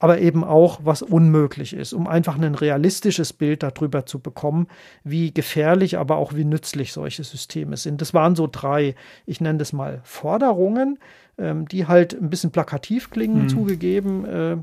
[0.00, 4.66] aber eben auch, was unmöglich ist, um einfach ein realistisches Bild darüber zu bekommen,
[5.04, 8.00] wie gefährlich, aber auch wie nützlich solche Systeme sind.
[8.00, 8.96] Das waren so drei,
[9.26, 10.98] ich nenne das mal Forderungen,
[11.38, 13.48] ähm, die halt ein bisschen plakativ klingen, mhm.
[13.48, 14.24] zugegeben.
[14.24, 14.56] Äh,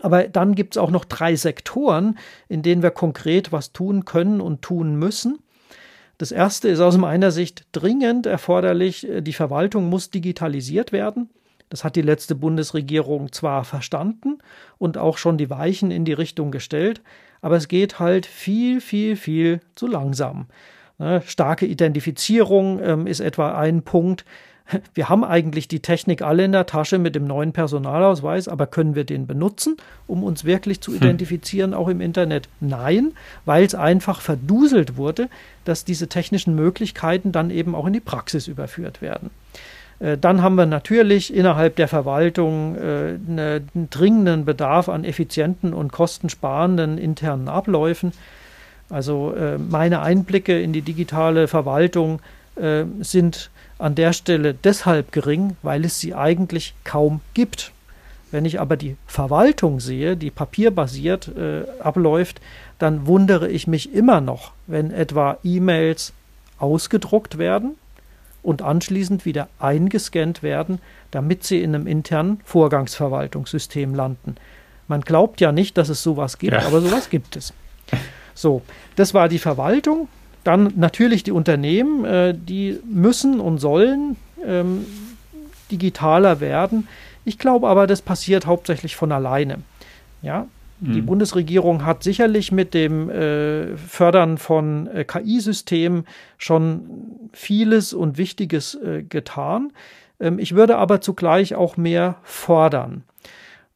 [0.00, 2.18] aber dann gibt es auch noch drei Sektoren,
[2.48, 5.38] in denen wir konkret was tun können und tun müssen.
[6.18, 9.06] Das erste ist aus meiner Sicht dringend erforderlich.
[9.20, 11.30] Die Verwaltung muss digitalisiert werden.
[11.70, 14.38] Das hat die letzte Bundesregierung zwar verstanden
[14.78, 17.02] und auch schon die Weichen in die Richtung gestellt,
[17.40, 20.46] aber es geht halt viel, viel, viel zu langsam.
[20.98, 24.24] Ne, starke Identifizierung ähm, ist etwa ein Punkt
[24.94, 28.94] wir haben eigentlich die Technik alle in der Tasche mit dem neuen Personalausweis, aber können
[28.94, 30.98] wir den benutzen, um uns wirklich zu hm.
[30.98, 32.48] identifizieren, auch im Internet?
[32.60, 33.12] Nein,
[33.44, 35.28] weil es einfach verduselt wurde,
[35.64, 39.30] dass diese technischen Möglichkeiten dann eben auch in die Praxis überführt werden.
[40.00, 45.92] Äh, dann haben wir natürlich innerhalb der Verwaltung äh, einen dringenden Bedarf an effizienten und
[45.92, 48.12] kostensparenden internen Abläufen.
[48.90, 52.20] Also äh, meine Einblicke in die digitale Verwaltung
[53.00, 57.72] sind an der Stelle deshalb gering, weil es sie eigentlich kaum gibt.
[58.30, 62.40] Wenn ich aber die Verwaltung sehe, die papierbasiert äh, abläuft,
[62.78, 66.12] dann wundere ich mich immer noch, wenn etwa E-Mails
[66.58, 67.76] ausgedruckt werden
[68.42, 74.36] und anschließend wieder eingescannt werden, damit sie in einem internen Vorgangsverwaltungssystem landen.
[74.88, 76.66] Man glaubt ja nicht, dass es sowas gibt, ja.
[76.66, 77.52] aber sowas gibt es.
[78.34, 78.62] So,
[78.96, 80.08] das war die Verwaltung.
[80.44, 84.86] Dann natürlich die Unternehmen, äh, die müssen und sollen ähm,
[85.70, 86.88] digitaler werden.
[87.24, 89.58] Ich glaube aber, das passiert hauptsächlich von alleine.
[90.22, 90.46] Ja,
[90.80, 91.06] die mhm.
[91.06, 96.82] Bundesregierung hat sicherlich mit dem äh, Fördern von äh, KI-Systemen schon
[97.32, 99.72] vieles und Wichtiges äh, getan.
[100.20, 103.02] Ähm, ich würde aber zugleich auch mehr fordern.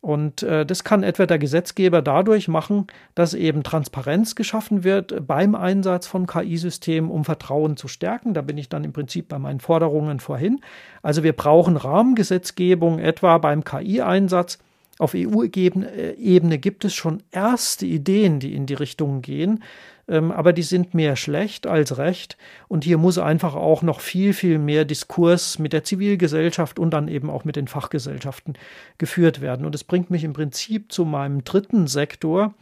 [0.02, 5.54] Und äh, das kann etwa der Gesetzgeber dadurch machen, dass eben Transparenz geschaffen wird beim
[5.54, 8.34] Einsatz von KI-Systemen, um Vertrauen zu stärken.
[8.34, 10.60] Da bin ich dann im Prinzip bei meinen Forderungen vorhin.
[11.02, 14.58] Also wir brauchen Rahmengesetzgebung etwa beim KI-Einsatz
[14.98, 19.62] auf EU-Ebene gibt es schon erste Ideen, die in die Richtung gehen,
[20.08, 22.36] aber die sind mehr schlecht als recht.
[22.68, 27.08] Und hier muss einfach auch noch viel, viel mehr Diskurs mit der Zivilgesellschaft und dann
[27.08, 28.54] eben auch mit den Fachgesellschaften
[28.98, 29.64] geführt werden.
[29.64, 32.54] Und es bringt mich im Prinzip zu meinem dritten Sektor,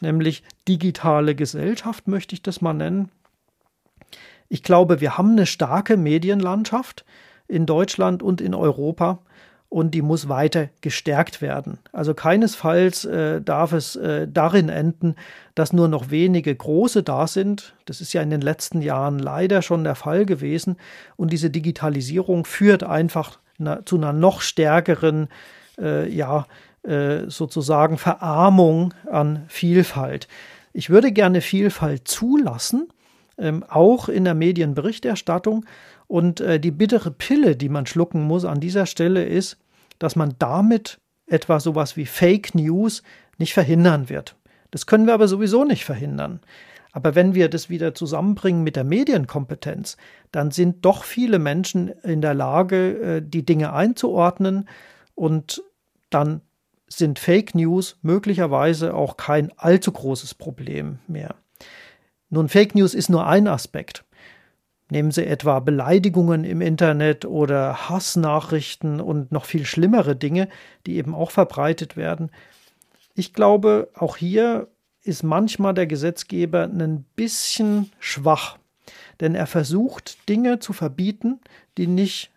[0.00, 3.10] nämlich digitale Gesellschaft, möchte ich das mal nennen.
[4.48, 7.06] Ich glaube, wir haben eine starke Medienlandschaft
[7.48, 9.20] in Deutschland und in Europa
[9.72, 11.78] und die muss weiter gestärkt werden.
[11.92, 15.14] Also keinesfalls äh, darf es äh, darin enden,
[15.54, 17.74] dass nur noch wenige große da sind.
[17.86, 20.76] Das ist ja in den letzten Jahren leider schon der Fall gewesen.
[21.16, 25.28] Und diese Digitalisierung führt einfach na, zu einer noch stärkeren,
[25.80, 26.46] äh, ja,
[26.82, 30.28] äh, sozusagen Verarmung an Vielfalt.
[30.74, 32.88] Ich würde gerne Vielfalt zulassen,
[33.38, 35.64] ähm, auch in der Medienberichterstattung.
[36.08, 39.56] Und äh, die bittere Pille, die man schlucken muss an dieser Stelle ist,
[40.02, 43.02] dass man damit etwa sowas wie Fake News
[43.38, 44.36] nicht verhindern wird.
[44.70, 46.40] Das können wir aber sowieso nicht verhindern.
[46.92, 49.96] Aber wenn wir das wieder zusammenbringen mit der Medienkompetenz,
[50.30, 54.68] dann sind doch viele Menschen in der Lage, äh, die Dinge einzuordnen
[55.14, 55.62] und
[56.10, 56.42] dann
[56.88, 61.36] sind Fake News möglicherweise auch kein allzu großes Problem mehr.
[62.28, 64.04] Nun, Fake News ist nur ein Aspekt.
[64.92, 70.50] Nehmen Sie etwa Beleidigungen im Internet oder Hassnachrichten und noch viel schlimmere Dinge,
[70.84, 72.30] die eben auch verbreitet werden.
[73.14, 74.68] Ich glaube, auch hier
[75.02, 78.58] ist manchmal der Gesetzgeber ein bisschen schwach,
[79.20, 81.40] denn er versucht Dinge zu verbieten,
[81.78, 82.30] die nicht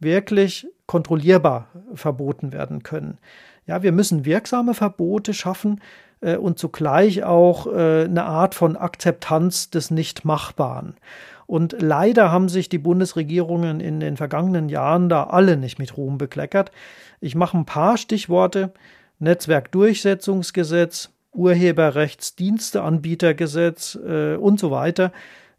[0.00, 3.18] wirklich kontrollierbar verboten werden können.
[3.64, 5.80] Ja, wir müssen wirksame Verbote schaffen
[6.20, 10.96] äh, und zugleich auch äh, eine Art von Akzeptanz des Nichtmachbaren.
[11.46, 16.18] Und leider haben sich die Bundesregierungen in den vergangenen Jahren da alle nicht mit Ruhm
[16.18, 16.72] bekleckert.
[17.20, 18.72] Ich mache ein paar Stichworte.
[19.18, 25.10] Netzwerkdurchsetzungsgesetz, Urheberrechtsdiensteanbietergesetz äh, und so weiter.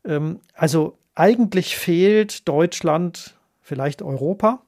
[0.05, 4.61] Ähm, also eigentlich fehlt Deutschland, vielleicht Europa,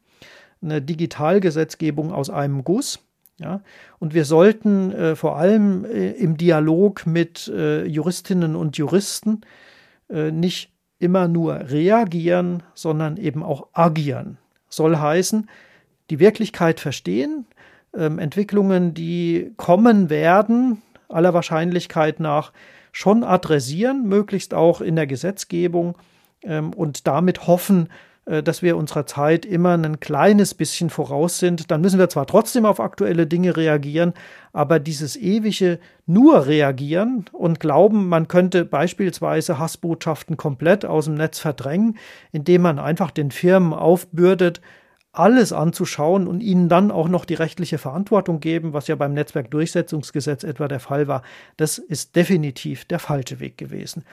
[0.61, 2.99] eine Digitalgesetzgebung aus einem Guss.
[3.37, 3.61] Ja,
[3.99, 9.41] und wir sollten äh, vor allem äh, im Dialog mit äh, Juristinnen und Juristen
[10.09, 14.37] äh, nicht immer nur reagieren, sondern eben auch agieren.
[14.67, 15.49] Soll heißen,
[16.09, 17.45] die Wirklichkeit verstehen,
[17.95, 22.51] ähm, Entwicklungen, die kommen werden, aller Wahrscheinlichkeit nach
[22.91, 25.97] schon adressieren, möglichst auch in der Gesetzgebung
[26.43, 27.89] ähm, und damit hoffen,
[28.29, 31.71] dass wir unserer Zeit immer ein kleines bisschen voraus sind.
[31.71, 34.13] Dann müssen wir zwar trotzdem auf aktuelle Dinge reagieren,
[34.53, 41.39] aber dieses ewige nur reagieren und glauben, man könnte beispielsweise Hassbotschaften komplett aus dem Netz
[41.39, 41.97] verdrängen,
[42.31, 44.61] indem man einfach den Firmen aufbürdet,
[45.11, 50.43] alles anzuschauen und ihnen dann auch noch die rechtliche Verantwortung geben, was ja beim Netzwerkdurchsetzungsgesetz
[50.43, 51.23] etwa der Fall war,
[51.57, 54.03] das ist definitiv der falsche Weg gewesen.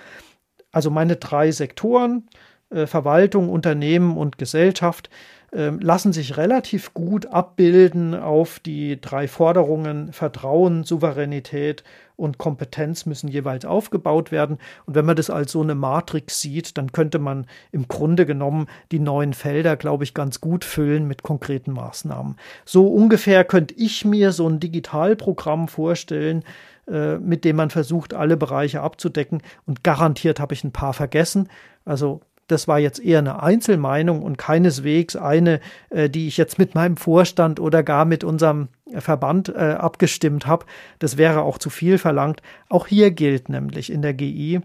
[0.72, 2.28] Also meine drei Sektoren,
[2.70, 5.10] äh, Verwaltung, Unternehmen und Gesellschaft
[5.52, 11.84] ähm, lassen sich relativ gut abbilden auf die drei Forderungen Vertrauen, Souveränität
[12.16, 14.58] und Kompetenz müssen jeweils aufgebaut werden.
[14.86, 18.66] Und wenn man das als so eine Matrix sieht, dann könnte man im Grunde genommen
[18.90, 22.36] die neuen Felder, glaube ich, ganz gut füllen mit konkreten Maßnahmen.
[22.64, 26.42] So ungefähr könnte ich mir so ein Digitalprogramm vorstellen,
[26.88, 29.42] äh, mit dem man versucht, alle Bereiche abzudecken.
[29.66, 31.48] Und garantiert habe ich ein paar vergessen.
[31.84, 36.74] Also das war jetzt eher eine Einzelmeinung und keineswegs eine, äh, die ich jetzt mit
[36.74, 40.66] meinem Vorstand oder gar mit unserem Verband äh, abgestimmt habe.
[40.98, 42.40] Das wäre auch zu viel verlangt.
[42.68, 44.60] Auch hier gilt nämlich in der GI,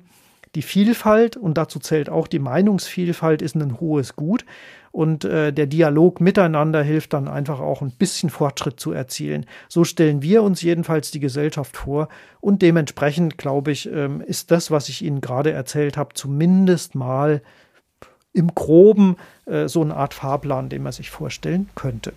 [0.55, 4.45] Die Vielfalt, und dazu zählt auch die Meinungsvielfalt, ist ein hohes Gut.
[4.91, 9.45] Und äh, der Dialog miteinander hilft dann einfach auch ein bisschen Fortschritt zu erzielen.
[9.69, 12.09] So stellen wir uns jedenfalls die Gesellschaft vor.
[12.41, 17.41] Und dementsprechend, glaube ich, ähm, ist das, was ich Ihnen gerade erzählt habe, zumindest mal
[18.33, 22.13] im groben äh, so eine Art Fahrplan, den man sich vorstellen könnte.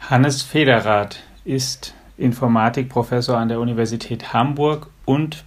[0.00, 5.44] Hannes Federath ist Informatikprofessor an der Universität Hamburg und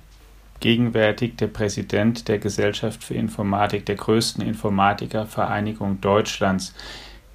[0.60, 6.74] gegenwärtig der Präsident der Gesellschaft für Informatik, der größten Informatikervereinigung Deutschlands.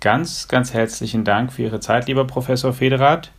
[0.01, 3.31] Ganz, ganz herzlichen Dank für Ihre Zeit, lieber Professor Federath.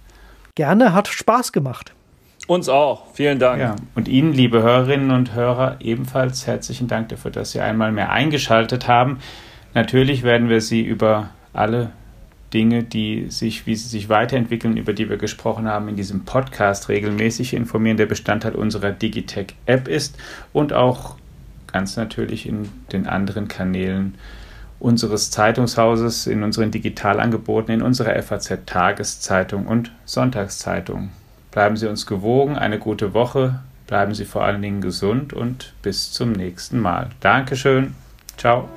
[0.56, 1.94] Gerne, hat Spaß gemacht.
[2.52, 3.06] Uns auch.
[3.14, 3.62] Vielen Dank.
[3.62, 8.12] Ja, und Ihnen, liebe Hörerinnen und Hörer, ebenfalls herzlichen Dank dafür, dass Sie einmal mehr
[8.12, 9.20] eingeschaltet haben.
[9.74, 11.92] Natürlich werden wir Sie über alle
[12.54, 16.90] Dinge, die sich, wie sie sich weiterentwickeln, über die wir gesprochen haben, in diesem Podcast
[16.90, 20.18] regelmäßig informieren, der Bestandteil unserer Digitech-App ist
[20.52, 21.16] und auch
[21.72, 24.16] ganz natürlich in den anderen Kanälen
[24.78, 31.12] unseres Zeitungshauses, in unseren Digitalangeboten, in unserer FAZ-Tageszeitung und Sonntagszeitung.
[31.52, 36.12] Bleiben Sie uns gewogen, eine gute Woche, bleiben Sie vor allen Dingen gesund und bis
[36.12, 37.10] zum nächsten Mal.
[37.20, 37.94] Dankeschön,
[38.38, 38.70] ciao.